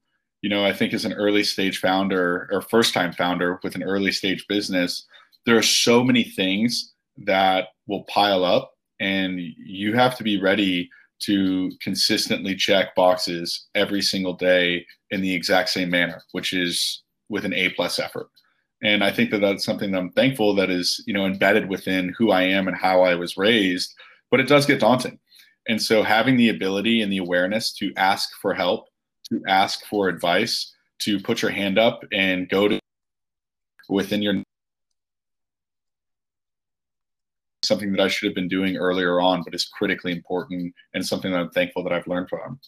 You 0.42 0.50
know, 0.50 0.64
I 0.64 0.72
think 0.72 0.92
as 0.92 1.04
an 1.04 1.12
early 1.14 1.44
stage 1.44 1.78
founder 1.78 2.48
or 2.50 2.60
first 2.60 2.92
time 2.92 3.12
founder 3.12 3.60
with 3.62 3.74
an 3.74 3.82
early 3.82 4.12
stage 4.12 4.46
business, 4.48 5.06
there 5.46 5.56
are 5.56 5.62
so 5.62 6.02
many 6.04 6.24
things 6.24 6.92
that 7.18 7.68
will 7.86 8.04
pile 8.04 8.44
up, 8.44 8.72
and 9.00 9.40
you 9.40 9.94
have 9.94 10.16
to 10.16 10.22
be 10.22 10.40
ready 10.40 10.88
to 11.20 11.70
consistently 11.80 12.54
check 12.54 12.94
boxes 12.94 13.66
every 13.74 14.02
single 14.02 14.34
day 14.34 14.84
in 15.10 15.20
the 15.20 15.34
exact 15.34 15.68
same 15.68 15.90
manner, 15.90 16.22
which 16.32 16.52
is 16.52 17.02
with 17.28 17.44
an 17.44 17.54
A 17.54 17.70
plus 17.70 17.98
effort. 17.98 18.28
And 18.82 19.04
I 19.04 19.12
think 19.12 19.30
that 19.30 19.40
that's 19.40 19.64
something 19.64 19.92
that 19.92 19.98
I'm 19.98 20.10
thankful 20.10 20.54
that 20.56 20.68
is, 20.68 21.02
you 21.06 21.14
know, 21.14 21.24
embedded 21.24 21.68
within 21.68 22.12
who 22.18 22.32
I 22.32 22.42
am 22.42 22.66
and 22.66 22.76
how 22.76 23.02
I 23.02 23.14
was 23.14 23.36
raised. 23.36 23.94
But 24.30 24.40
it 24.40 24.48
does 24.48 24.66
get 24.66 24.80
daunting. 24.80 25.18
And 25.68 25.80
so 25.80 26.02
having 26.02 26.36
the 26.36 26.48
ability 26.48 27.00
and 27.02 27.12
the 27.12 27.18
awareness 27.18 27.72
to 27.74 27.92
ask 27.96 28.30
for 28.40 28.52
help, 28.52 28.88
to 29.30 29.40
ask 29.46 29.84
for 29.86 30.08
advice, 30.08 30.74
to 31.00 31.20
put 31.20 31.42
your 31.42 31.52
hand 31.52 31.78
up 31.78 32.02
and 32.12 32.48
go 32.48 32.66
to 32.66 32.80
within 33.88 34.22
your 34.22 34.42
something 37.64 37.92
that 37.92 38.00
I 38.00 38.08
should 38.08 38.26
have 38.26 38.34
been 38.34 38.48
doing 38.48 38.76
earlier 38.76 39.20
on, 39.20 39.42
but 39.42 39.54
is 39.54 39.64
critically 39.64 40.12
important 40.12 40.74
and 40.94 41.06
something 41.06 41.30
that 41.32 41.38
I'm 41.38 41.50
thankful 41.50 41.82
that 41.84 41.92
I've 41.92 42.06
learned 42.06 42.28
from. 42.28 42.60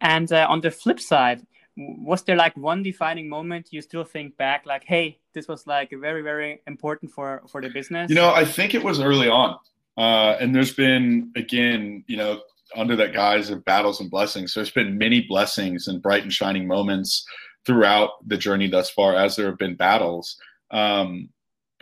And 0.00 0.30
uh, 0.32 0.46
on 0.48 0.60
the 0.60 0.70
flip 0.70 1.00
side, 1.00 1.46
was 1.76 2.22
there 2.22 2.36
like 2.36 2.56
one 2.56 2.82
defining 2.82 3.28
moment 3.28 3.68
you 3.70 3.82
still 3.82 4.04
think 4.04 4.36
back, 4.36 4.64
like, 4.66 4.84
hey, 4.84 5.18
this 5.32 5.48
was 5.48 5.66
like 5.66 5.90
very, 5.90 6.22
very 6.22 6.60
important 6.66 7.10
for 7.10 7.42
for 7.48 7.60
the 7.60 7.68
business? 7.68 8.08
You 8.08 8.14
know, 8.16 8.32
I 8.32 8.44
think 8.44 8.74
it 8.74 8.84
was 8.84 9.00
early 9.00 9.28
on, 9.28 9.58
uh, 9.96 10.36
and 10.40 10.54
there's 10.54 10.74
been 10.74 11.32
again, 11.36 12.04
you 12.06 12.16
know, 12.16 12.42
under 12.76 12.96
that 12.96 13.12
guise 13.12 13.50
of 13.50 13.64
battles 13.64 14.00
and 14.00 14.10
blessings. 14.10 14.54
There's 14.54 14.70
been 14.70 14.98
many 14.98 15.22
blessings 15.22 15.88
and 15.88 16.02
bright 16.02 16.22
and 16.22 16.32
shining 16.32 16.66
moments 16.66 17.26
throughout 17.66 18.10
the 18.26 18.36
journey 18.36 18.68
thus 18.68 18.90
far, 18.90 19.16
as 19.16 19.36
there 19.36 19.46
have 19.46 19.58
been 19.58 19.74
battles. 19.74 20.36
Um, 20.70 21.30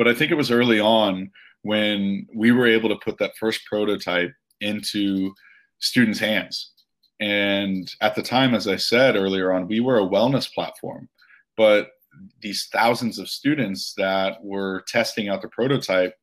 but 0.02 0.10
I 0.10 0.18
think 0.18 0.32
it 0.32 0.36
was 0.36 0.50
early 0.50 0.80
on 0.80 1.30
when 1.62 2.26
we 2.34 2.50
were 2.50 2.66
able 2.66 2.88
to 2.88 2.96
put 2.96 3.18
that 3.18 3.36
first 3.38 3.64
prototype 3.66 4.32
into 4.60 5.32
students' 5.78 6.18
hands. 6.18 6.72
And 7.20 7.88
at 8.00 8.16
the 8.16 8.22
time, 8.22 8.52
as 8.52 8.66
I 8.66 8.74
said 8.74 9.14
earlier 9.14 9.52
on, 9.52 9.68
we 9.68 9.78
were 9.78 10.00
a 10.00 10.08
wellness 10.08 10.52
platform. 10.52 11.08
But 11.56 11.90
these 12.40 12.68
thousands 12.72 13.20
of 13.20 13.28
students 13.28 13.94
that 13.96 14.42
were 14.42 14.82
testing 14.88 15.28
out 15.28 15.40
the 15.40 15.46
prototype, 15.46 16.16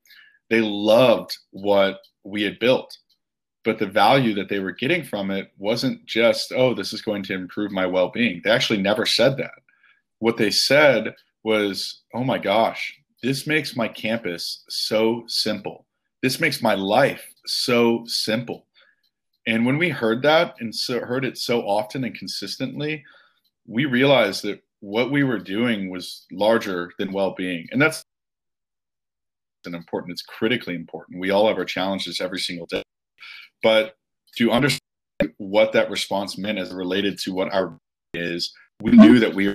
they 0.50 0.60
loved 0.60 1.38
what 1.52 2.02
we 2.26 2.44
had 2.44 2.60
built. 2.60 2.98
But 3.64 3.80
the 3.80 3.88
value 3.88 4.34
that 4.34 4.50
they 4.50 4.60
were 4.60 4.74
getting 4.74 5.06
from 5.06 5.32
it 5.32 5.54
wasn't 5.58 6.06
just, 6.06 6.52
oh, 6.52 6.74
this 6.74 6.92
is 6.92 7.02
going 7.02 7.24
to 7.24 7.34
improve 7.34 7.72
my 7.72 7.86
well 7.86 8.10
being. 8.10 8.42
They 8.44 8.52
actually 8.52 8.82
never 8.82 9.06
said 9.06 9.38
that. 9.38 9.54
What 10.18 10.36
they 10.36 10.52
said 10.52 11.16
was, 11.46 12.02
oh 12.14 12.26
my 12.26 12.40
gosh, 12.40 13.00
this 13.22 13.48
makes 13.48 13.76
my 13.76 13.88
campus 13.88 14.64
so 14.70 15.24
simple. 15.28 15.86
This 16.22 16.40
makes 16.40 16.62
my 16.62 16.76
life 16.76 17.26
so 17.46 18.04
simple. 18.06 18.66
And 19.48 19.66
when 19.66 19.78
we 19.78 19.90
heard 19.90 20.22
that 20.24 20.56
and 20.60 20.74
so 20.74 21.00
heard 21.00 21.26
it 21.26 21.38
so 21.38 21.62
often 21.62 22.04
and 22.04 22.16
consistently, 22.16 23.04
we 23.68 23.86
realized 23.86 24.44
that 24.44 24.62
what 24.82 25.12
we 25.12 25.24
were 25.24 25.40
doing 25.40 25.90
was 25.90 26.26
larger 26.32 26.92
than 26.98 27.12
well-being. 27.12 27.68
And 27.72 27.82
that's 27.82 28.04
an 29.66 29.76
important, 29.76 30.12
it's 30.12 30.22
critically 30.22 30.76
important. 30.76 31.20
We 31.20 31.32
all 31.32 31.48
have 31.48 31.58
our 31.58 31.66
challenges 31.66 32.22
every 32.22 32.40
single 32.40 32.66
day. 32.68 32.84
But 33.62 33.96
to 34.38 34.52
understand 34.52 34.80
what 35.38 35.74
that 35.74 35.90
response 35.90 36.38
meant 36.38 36.60
as 36.60 36.72
related 36.72 37.20
to 37.20 37.34
what 37.34 37.54
our 37.54 37.78
is, 38.14 38.54
we 38.82 38.92
knew 38.92 39.20
that 39.20 39.34
we 39.34 39.54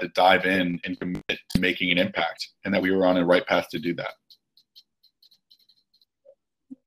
to 0.00 0.08
dive 0.08 0.46
in 0.46 0.80
and 0.84 0.98
commit 0.98 1.38
to 1.50 1.60
making 1.60 1.90
an 1.90 1.98
impact 1.98 2.48
and 2.64 2.72
that 2.72 2.80
we 2.80 2.90
were 2.90 3.06
on 3.06 3.14
the 3.14 3.24
right 3.24 3.46
path 3.46 3.68
to 3.70 3.78
do 3.78 3.94
that. 3.94 4.12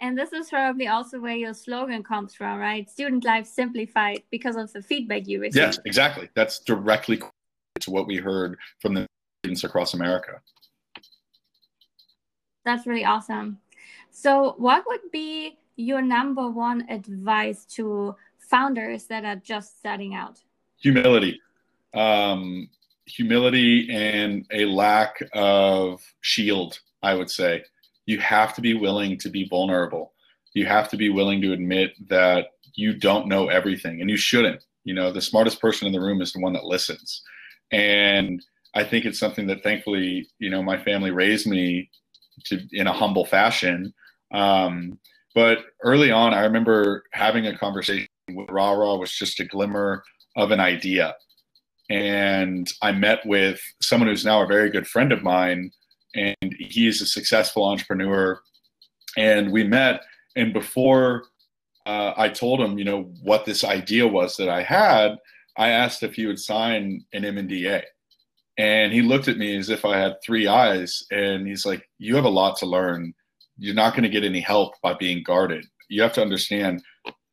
And 0.01 0.17
this 0.17 0.33
is 0.33 0.49
probably 0.49 0.87
also 0.87 1.19
where 1.19 1.35
your 1.35 1.53
slogan 1.53 2.03
comes 2.03 2.35
from, 2.35 2.59
right? 2.59 2.89
Student 2.89 3.23
life 3.23 3.47
simplified 3.47 4.23
because 4.29 4.55
of 4.55 4.71
the 4.73 4.81
feedback 4.81 5.27
you 5.27 5.39
received. 5.39 5.55
Yes, 5.55 5.79
exactly. 5.85 6.29
That's 6.35 6.59
directly 6.59 7.21
to 7.79 7.91
what 7.91 8.05
we 8.05 8.17
heard 8.17 8.57
from 8.81 8.93
the 8.93 9.07
students 9.43 9.63
across 9.63 9.93
America. 9.93 10.41
That's 12.65 12.85
really 12.85 13.05
awesome. 13.05 13.59
So, 14.11 14.55
what 14.57 14.83
would 14.87 15.11
be 15.11 15.57
your 15.75 16.01
number 16.01 16.49
one 16.49 16.89
advice 16.89 17.65
to 17.65 18.15
founders 18.37 19.05
that 19.05 19.23
are 19.23 19.35
just 19.35 19.77
starting 19.77 20.15
out? 20.15 20.41
Humility. 20.81 21.39
Um, 21.93 22.69
humility 23.05 23.87
and 23.91 24.45
a 24.51 24.65
lack 24.65 25.21
of 25.33 26.01
shield, 26.21 26.79
I 27.03 27.13
would 27.13 27.29
say. 27.29 27.63
You 28.05 28.19
have 28.19 28.53
to 28.55 28.61
be 28.61 28.73
willing 28.73 29.17
to 29.19 29.29
be 29.29 29.47
vulnerable. 29.47 30.13
You 30.53 30.65
have 30.65 30.89
to 30.89 30.97
be 30.97 31.09
willing 31.09 31.41
to 31.41 31.53
admit 31.53 31.93
that 32.09 32.47
you 32.75 32.97
don't 32.97 33.27
know 33.27 33.47
everything 33.47 34.01
and 34.01 34.09
you 34.09 34.17
shouldn't. 34.17 34.63
You 34.83 34.93
know, 34.93 35.11
the 35.11 35.21
smartest 35.21 35.59
person 35.59 35.87
in 35.87 35.93
the 35.93 36.01
room 36.01 36.21
is 36.21 36.31
the 36.31 36.41
one 36.41 36.53
that 36.53 36.65
listens. 36.65 37.21
And 37.71 38.43
I 38.75 38.83
think 38.83 39.05
it's 39.05 39.19
something 39.19 39.47
that 39.47 39.63
thankfully, 39.63 40.27
you 40.39 40.49
know, 40.49 40.61
my 40.61 40.77
family 40.77 41.11
raised 41.11 41.47
me 41.47 41.89
to 42.45 42.59
in 42.71 42.87
a 42.87 42.93
humble 42.93 43.25
fashion. 43.25 43.93
Um, 44.33 44.99
but 45.33 45.59
early 45.83 46.11
on, 46.11 46.33
I 46.33 46.41
remember 46.41 47.03
having 47.11 47.47
a 47.47 47.57
conversation 47.57 48.07
with 48.29 48.49
Rara 48.49 48.95
was 48.97 49.11
just 49.11 49.39
a 49.39 49.45
glimmer 49.45 50.03
of 50.35 50.51
an 50.51 50.59
idea 50.59 51.15
and 51.89 52.71
I 52.81 52.91
met 52.91 53.25
with 53.25 53.59
someone 53.81 54.09
who's 54.09 54.25
now 54.25 54.41
a 54.41 54.47
very 54.47 54.69
good 54.69 54.87
friend 54.87 55.11
of 55.11 55.23
mine, 55.23 55.71
and 56.15 56.55
he's 56.59 57.01
a 57.01 57.05
successful 57.05 57.65
entrepreneur. 57.65 58.39
And 59.17 59.51
we 59.51 59.63
met, 59.63 60.01
and 60.35 60.53
before 60.53 61.25
uh, 61.85 62.13
I 62.17 62.29
told 62.29 62.59
him, 62.59 62.77
you 62.77 62.85
know, 62.85 63.11
what 63.21 63.45
this 63.45 63.63
idea 63.63 64.07
was 64.07 64.37
that 64.37 64.49
I 64.49 64.63
had, 64.63 65.17
I 65.57 65.69
asked 65.69 66.03
if 66.03 66.15
he 66.15 66.25
would 66.25 66.39
sign 66.39 67.05
an 67.13 67.23
MNDA. 67.23 67.83
And 68.57 68.91
he 68.93 69.01
looked 69.01 69.27
at 69.27 69.37
me 69.37 69.55
as 69.57 69.69
if 69.69 69.83
I 69.85 69.97
had 69.97 70.15
three 70.23 70.47
eyes, 70.47 71.05
and 71.11 71.45
he's 71.45 71.65
like, 71.65 71.83
"You 71.97 72.15
have 72.15 72.23
a 72.23 72.29
lot 72.29 72.57
to 72.59 72.65
learn. 72.65 73.13
You're 73.57 73.75
not 73.75 73.93
going 73.93 74.03
to 74.03 74.09
get 74.09 74.23
any 74.23 74.39
help 74.39 74.73
by 74.81 74.93
being 74.93 75.23
guarded. 75.23 75.65
You 75.89 76.01
have 76.01 76.13
to 76.13 76.21
understand 76.21 76.81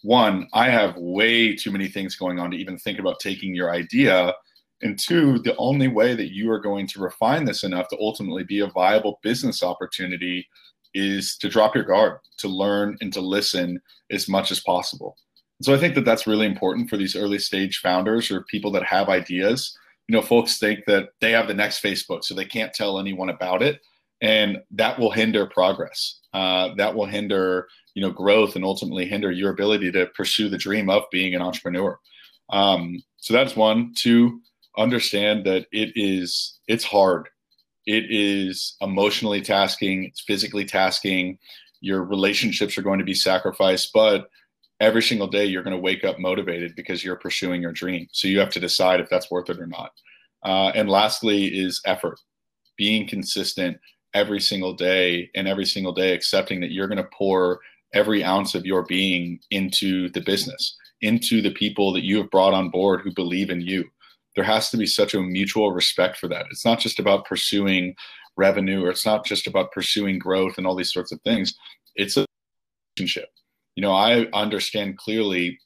one, 0.03 0.49
I 0.53 0.69
have 0.69 0.97
way 0.97 1.55
too 1.55 1.71
many 1.71 1.89
things 1.89 2.17
going 2.17 2.39
on 2.39 2.51
to 2.51 2.57
even 2.57 2.77
think 2.77 2.99
about 2.99 3.21
taking 3.21 3.55
your 3.55 3.73
idea. 3.73 4.35
And 4.83 4.99
two, 4.99 5.39
the 5.39 5.57
only 5.57 5.89
way 5.89 6.15
that 6.15 6.33
you 6.33 6.51
are 6.51 6.59
going 6.59 6.87
to 6.89 7.01
refine 7.01 7.45
this 7.45 7.63
enough 7.63 7.89
to 7.89 7.99
ultimately 8.01 8.45
be 8.45 8.61
a 8.61 8.67
viable 8.67 9.21
business 9.23 9.63
opportunity 9.63 10.49
is 10.95 11.37
to 11.39 11.49
drop 11.49 11.75
your 11.75 11.85
guard, 11.85 12.19
to 12.39 12.49
learn 12.49 12.97
and 13.01 13.13
to 13.13 13.21
listen 13.21 13.81
as 14.11 14.29
much 14.29 14.51
as 14.51 14.61
possible. 14.61 15.17
so 15.63 15.73
I 15.73 15.79
think 15.79 15.95
that 15.95 16.05
that's 16.05 16.27
really 16.27 16.47
important 16.47 16.91
for 16.91 16.97
these 16.97 17.17
early 17.17 17.39
stage 17.39 17.79
founders 17.79 18.31
or 18.31 18.43
people 18.45 18.73
that 18.73 18.85
have 18.85 19.09
ideas. 19.09 19.77
You 20.09 20.17
know, 20.17 20.23
folks 20.23 20.59
think 20.59 20.81
that 20.87 21.11
they 21.21 21.31
have 21.31 21.47
the 21.47 21.55
next 21.55 21.83
Facebook, 21.83 22.25
so 22.25 22.35
they 22.35 22.45
can't 22.45 22.75
tell 22.75 22.99
anyone 22.99 23.31
about 23.31 23.63
it, 23.63 23.81
and 24.21 24.59
that 24.73 24.99
will 24.99 25.13
hinder 25.13 25.47
progress. 25.47 26.19
Uh, 26.35 26.75
that 26.77 26.95
will 26.95 27.07
hinder 27.07 27.69
you 27.95 28.03
know 28.03 28.11
growth 28.11 28.57
and 28.57 28.65
ultimately 28.65 29.07
hinder 29.07 29.31
your 29.31 29.51
ability 29.51 29.93
to 29.93 30.07
pursue 30.07 30.49
the 30.49 30.59
dream 30.59 30.89
of 30.89 31.03
being 31.11 31.35
an 31.35 31.43
entrepreneur 31.43 31.99
um, 32.51 33.03
so 33.19 33.35
that's 33.35 33.57
one 33.57 33.93
two 33.97 34.41
understand 34.79 35.45
that 35.47 35.67
it 35.73 35.93
is 35.95 36.59
it's 36.69 36.85
hard. 36.85 37.29
It 37.87 38.05
is 38.11 38.77
emotionally 38.81 39.41
tasking 39.41 40.05
it's 40.05 40.23
physically 40.23 40.65
tasking. 40.65 41.39
Your 41.81 42.05
relationships 42.05 42.79
are 42.79 42.83
going 42.83 42.99
to 42.99 43.05
be 43.05 43.15
sacrificed 43.15 43.91
but 43.93 44.29
every 44.81 45.03
single 45.03 45.29
day 45.29 45.45
you're 45.45 45.63
going 45.63 45.77
to 45.77 45.81
wake 45.81 46.05
up 46.05 46.19
motivated 46.19 46.75
because 46.75 47.05
you're 47.05 47.17
pursuing 47.17 47.63
your 47.63 47.73
dream. 47.73 48.09
So 48.13 48.27
you 48.27 48.41
have 48.41 48.51
to 48.51 48.61
decide 48.61 49.01
if 49.01 49.09
that's 49.09 49.31
worth 49.31 49.49
it 49.49 49.61
or 49.61 49.67
not. 49.67 49.93
Uh, 50.45 50.73
and 50.75 50.89
lastly 50.89 51.47
is 51.47 51.81
effort. 51.87 52.19
Being 52.77 53.07
consistent 53.07 53.79
every 54.13 54.41
single 54.41 54.75
day 54.75 55.31
and 55.35 55.47
every 55.47 55.67
single 55.67 55.93
day 55.93 56.13
accepting 56.13 56.61
that 56.61 56.73
you're 56.73 56.89
going 56.89 56.99
to 56.99 57.09
pour 57.13 57.61
every 57.95 58.25
ounce 58.25 58.55
of 58.55 58.67
your 58.67 58.85
being 58.85 59.39
into 59.51 60.09
the 60.11 60.21
business, 60.21 60.77
into 61.01 61.41
the 61.41 61.53
people 61.53 61.93
that 61.93 62.05
you 62.05 62.19
have 62.19 62.31
brought 62.31 62.55
on 62.55 62.71
board 62.71 63.01
who 63.03 63.13
believe 63.13 63.51
in 63.51 63.61
you. 63.61 63.85
There 64.35 64.45
has 64.45 64.71
to 64.71 64.77
be 64.77 64.87
such 64.87 65.15
a 65.15 65.21
mutual 65.21 65.73
respect 65.73 66.17
for 66.17 66.29
that. 66.29 66.47
It's 66.51 66.65
not 66.65 66.81
just 66.81 66.99
about 66.99 67.27
pursuing 67.27 67.95
revenue 68.37 68.85
or 68.85 68.91
it's 68.91 69.07
not 69.07 69.25
just 69.27 69.47
about 69.47 69.73
pursuing 69.73 70.19
growth 70.19 70.57
and 70.57 70.67
all 70.67 70.75
these 70.75 70.93
sorts 70.93 71.13
of 71.13 71.21
things. 71.23 71.55
It's 71.97 72.17
a 72.17 72.25
relationship. 72.97 73.29
You 73.77 73.83
know, 73.83 73.93
I 73.93 74.27
understand 74.33 74.99
clearly 74.99 75.59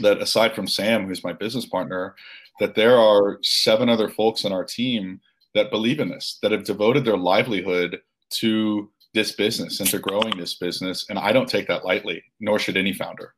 that 0.00 0.22
aside 0.22 0.54
from 0.54 0.66
Sam, 0.66 1.06
who's 1.06 1.24
my 1.24 1.32
business 1.32 1.66
partner, 1.66 2.14
that 2.60 2.74
there 2.74 2.98
are 2.98 3.38
seven 3.42 3.88
other 3.88 4.08
folks 4.08 4.44
on 4.44 4.52
our 4.52 4.64
team 4.64 5.20
that 5.54 5.70
believe 5.70 6.00
in 6.00 6.08
this, 6.08 6.38
that 6.42 6.52
have 6.52 6.64
devoted 6.64 7.04
their 7.04 7.16
livelihood 7.16 8.00
to 8.30 8.90
this 9.14 9.32
business 9.32 9.80
and 9.80 9.88
to 9.90 9.98
growing 9.98 10.36
this 10.36 10.54
business. 10.54 11.06
And 11.08 11.18
I 11.18 11.32
don't 11.32 11.48
take 11.48 11.66
that 11.68 11.84
lightly, 11.84 12.22
nor 12.40 12.58
should 12.58 12.76
any 12.76 12.92
founder. 12.92 13.34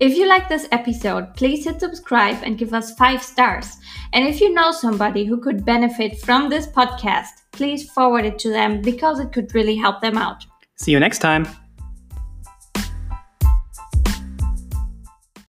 If 0.00 0.16
you 0.16 0.28
like 0.28 0.48
this 0.48 0.68
episode, 0.70 1.34
please 1.34 1.64
hit 1.64 1.80
subscribe 1.80 2.44
and 2.44 2.56
give 2.56 2.72
us 2.72 2.94
five 2.94 3.20
stars. 3.20 3.78
And 4.12 4.24
if 4.28 4.40
you 4.40 4.54
know 4.54 4.70
somebody 4.70 5.24
who 5.24 5.40
could 5.40 5.64
benefit 5.64 6.20
from 6.20 6.48
this 6.48 6.68
podcast, 6.68 7.42
please 7.50 7.90
forward 7.90 8.24
it 8.24 8.38
to 8.40 8.50
them 8.50 8.80
because 8.80 9.18
it 9.18 9.32
could 9.32 9.52
really 9.56 9.74
help 9.74 10.00
them 10.00 10.16
out. 10.16 10.46
See 10.76 10.92
you 10.92 11.00
next 11.00 11.18
time. 11.18 11.48